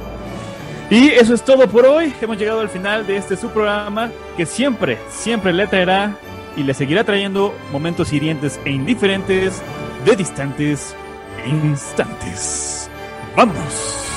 Y 0.91 1.09
eso 1.11 1.35
es 1.35 1.45
todo 1.45 1.69
por 1.69 1.85
hoy. 1.85 2.13
Hemos 2.21 2.39
llegado 2.39 2.61
al 2.61 2.69
final 2.69 3.07
de 3.07 3.17
este 3.17 3.37
su 3.37 3.51
programa 3.51 4.11
que 4.37 4.47
siempre, 4.47 4.99
siempre 5.11 5.53
le 5.53 5.67
traerá 5.67 6.17
y 6.57 6.63
le 6.63 6.73
seguirá 6.73 7.05
trayendo 7.05 7.55
momentos 7.73 8.13
hirientes 8.13 8.59
e 8.65 8.71
indiferentes 8.71 9.63
de 10.05 10.17
distantes 10.17 10.95
instantes. 11.47 12.91
¡Vamos! 13.37 14.08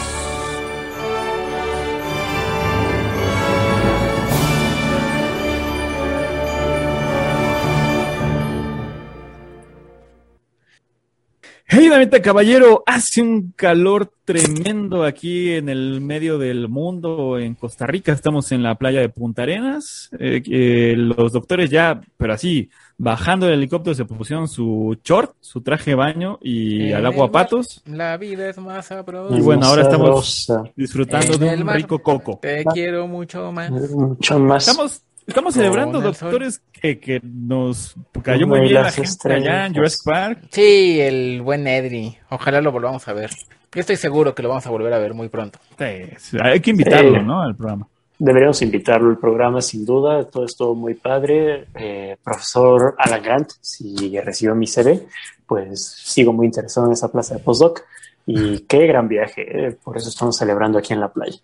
Damita 11.90 12.22
Caballero, 12.22 12.84
hace 12.86 13.22
un 13.22 13.54
calor 13.56 14.12
tremendo 14.26 15.04
aquí 15.04 15.54
en 15.54 15.70
el 15.70 16.02
medio 16.02 16.38
del 16.38 16.70
mundo, 16.70 17.38
en 17.38 17.56
Costa 17.56 17.86
Rica. 17.88 18.12
Estamos 18.12 18.52
en 18.52 18.64
la 18.64 18.76
playa 18.76 19.00
de 19.00 19.10
Punta 19.10 19.44
Arenas. 19.44 20.10
Eh, 20.20 20.94
los 20.98 21.34
doctores 21.34 21.70
ya, 21.70 22.00
pero 22.18 22.34
así, 22.34 22.70
bajando 22.98 23.46
del 23.46 23.60
helicóptero 23.60 23.96
se 23.96 24.06
pusieron 24.06 24.48
su 24.48 24.98
short, 25.04 25.34
su 25.40 25.62
traje 25.62 25.92
de 25.92 25.96
baño 25.96 26.40
y 26.42 26.92
al 26.92 27.06
agua 27.06 27.32
patos. 27.32 27.82
La 27.86 28.18
vida 28.18 28.50
es 28.50 28.58
más 28.58 28.86
sabrosa. 28.88 29.36
Y 29.36 29.42
bueno, 29.42 29.66
ahora 29.66 29.84
estamos 29.84 30.48
disfrutando 30.76 31.38
de 31.38 31.56
un 31.56 31.68
rico 31.68 32.00
coco. 32.00 32.40
Te 32.42 32.64
quiero 32.66 33.08
mucho 33.08 33.52
más. 33.52 33.72
Mucho 33.72 34.40
más. 34.40 34.68
Estamos 34.68 35.02
Estamos 35.28 35.54
celebrando, 35.54 36.02
doctores, 36.02 36.62
que, 36.72 37.00
que, 37.00 37.22
nos 37.24 37.96
cayó 38.24 38.48
muy 38.48 38.62
bien 38.62 38.74
la 38.74 38.92
gente 38.92 39.34
allá 39.34 39.68
en 39.68 39.74
Jurassic 39.74 40.04
Park. 40.04 40.40
Sí, 40.52 41.00
el 41.00 41.42
buen 41.42 41.68
Edri. 41.68 42.18
Ojalá 42.30 42.62
lo 42.62 42.72
volvamos 42.72 43.08
a 43.08 43.14
ver. 43.14 43.30
Yo 43.74 43.80
estoy 43.80 43.96
seguro 43.96 44.36
que 44.36 44.44
lo 44.44 44.50
vamos 44.50 44.66
a 44.66 44.70
volver 44.70 44.92
a 44.94 45.00
ver 45.00 45.14
muy 45.14 45.30
pronto. 45.30 45.60
Sí, 45.78 46.38
hay 46.42 46.60
que 46.60 46.72
invitarlo, 46.72 47.22
¿no? 47.22 47.42
Al 47.42 47.56
programa. 47.56 47.88
Deberíamos 48.20 48.62
invitarlo 48.62 49.10
al 49.10 49.18
programa, 49.18 49.62
sin 49.62 49.86
duda. 49.86 50.26
Todo 50.26 50.46
esto 50.46 50.76
muy 50.76 50.96
padre. 50.96 51.68
Eh, 51.76 52.18
profesor 52.24 52.96
Alan 52.98 53.24
Grant, 53.24 53.50
si 53.62 54.20
recibió 54.20 54.54
mi 54.56 54.68
CV, 54.68 55.08
pues 55.48 55.86
sigo 55.86 56.34
muy 56.34 56.48
interesado 56.48 56.88
en 56.88 56.94
esa 56.94 57.12
plaza 57.12 57.36
de 57.36 57.40
postdoc. 57.40 57.82
Y 58.26 58.60
qué 58.68 58.86
gran 58.88 59.08
viaje. 59.08 59.68
Eh, 59.68 59.78
por 59.84 59.98
eso 59.98 60.10
estamos 60.10 60.36
celebrando 60.36 60.78
aquí 60.78 60.94
en 60.94 61.00
la 61.00 61.08
playa. 61.08 61.40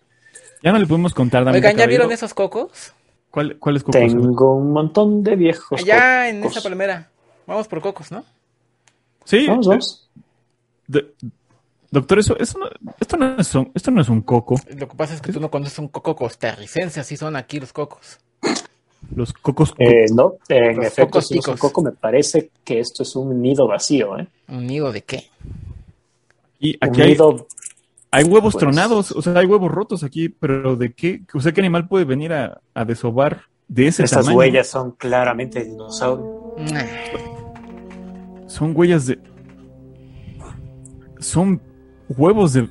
Ya 0.62 0.72
no 0.72 0.78
le 0.78 0.86
pudimos 0.86 1.14
contar. 1.14 1.46
Oigan, 1.48 1.76
¿ya 1.76 1.86
vieron 1.86 2.12
esos 2.12 2.34
cocos? 2.34 2.92
¿Cuál, 3.38 3.56
¿Cuáles 3.60 3.84
cocos? 3.84 4.00
Tengo 4.00 4.54
un 4.56 4.72
montón 4.72 5.22
de 5.22 5.36
viejos. 5.36 5.80
Allá 5.80 6.28
en 6.28 6.40
cocos. 6.40 6.56
esa 6.56 6.68
palmera. 6.68 7.08
Vamos 7.46 7.68
por 7.68 7.80
cocos, 7.80 8.10
¿no? 8.10 8.24
Sí, 9.24 9.46
Vamos, 9.46 9.68
vamos. 9.68 10.10
de- 10.88 11.14
doctor, 11.92 12.18
eso, 12.18 12.36
eso 12.36 12.58
no, 12.58 12.66
esto, 12.98 13.16
no 13.16 13.36
es 13.38 13.54
un, 13.54 13.70
esto 13.76 13.90
no 13.92 14.00
es 14.00 14.08
un 14.08 14.22
coco. 14.22 14.56
Lo 14.76 14.88
que 14.88 14.96
pasa 14.96 15.14
es 15.14 15.20
que 15.20 15.32
tú 15.32 15.38
no 15.38 15.52
conoces 15.52 15.78
un 15.78 15.86
coco 15.86 16.16
costarricense, 16.16 16.98
así 16.98 17.16
son 17.16 17.36
aquí 17.36 17.60
los 17.60 17.72
cocos. 17.72 18.18
Los 19.14 19.32
cocos. 19.32 19.70
co- 19.70 19.76
Eh, 19.84 20.06
no, 20.12 20.34
en 20.48 20.76
Los 20.78 20.86
efecto, 20.86 21.04
cocos 21.12 21.28
si 21.28 21.34
no 21.34 21.40
es 21.42 21.46
un 21.46 21.56
coco, 21.58 21.80
me 21.82 21.92
parece 21.92 22.50
que 22.64 22.80
esto 22.80 23.04
es 23.04 23.14
un 23.14 23.40
nido 23.40 23.68
vacío, 23.68 24.18
¿eh? 24.18 24.26
¿Un 24.48 24.66
nido 24.66 24.90
de 24.90 25.02
qué? 25.02 25.28
y 26.58 26.76
Un 26.84 27.00
hay, 27.00 27.10
nido 27.10 27.46
hay 28.10 28.24
huevos 28.24 28.54
pues- 28.54 28.62
tronados, 28.62 29.12
o 29.12 29.22
sea, 29.22 29.38
hay 29.38 29.46
huevos 29.46 29.70
rotos 29.70 30.02
aquí, 30.02 30.28
pero 30.28 30.76
¿de 30.76 30.92
qué? 30.92 31.22
O 31.34 31.40
sea, 31.40 31.52
¿qué 31.52 31.60
animal 31.60 31.88
puede 31.88 32.04
venir 32.04 32.32
a, 32.32 32.60
a 32.74 32.84
desovar 32.84 33.42
de 33.68 33.88
ese 33.88 34.04
Estas 34.04 34.20
tamaño? 34.20 34.38
huellas 34.38 34.68
son 34.68 34.92
claramente 34.92 35.58
de 35.60 35.66
dinosaurio. 35.66 36.54
Nah. 36.72 36.84
Son 38.46 38.72
huellas 38.74 39.06
de. 39.06 39.18
Son 41.18 41.60
huevos 42.08 42.52
de 42.54 42.68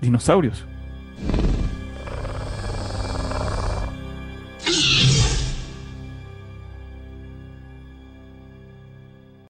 dinosaurios. 0.00 0.66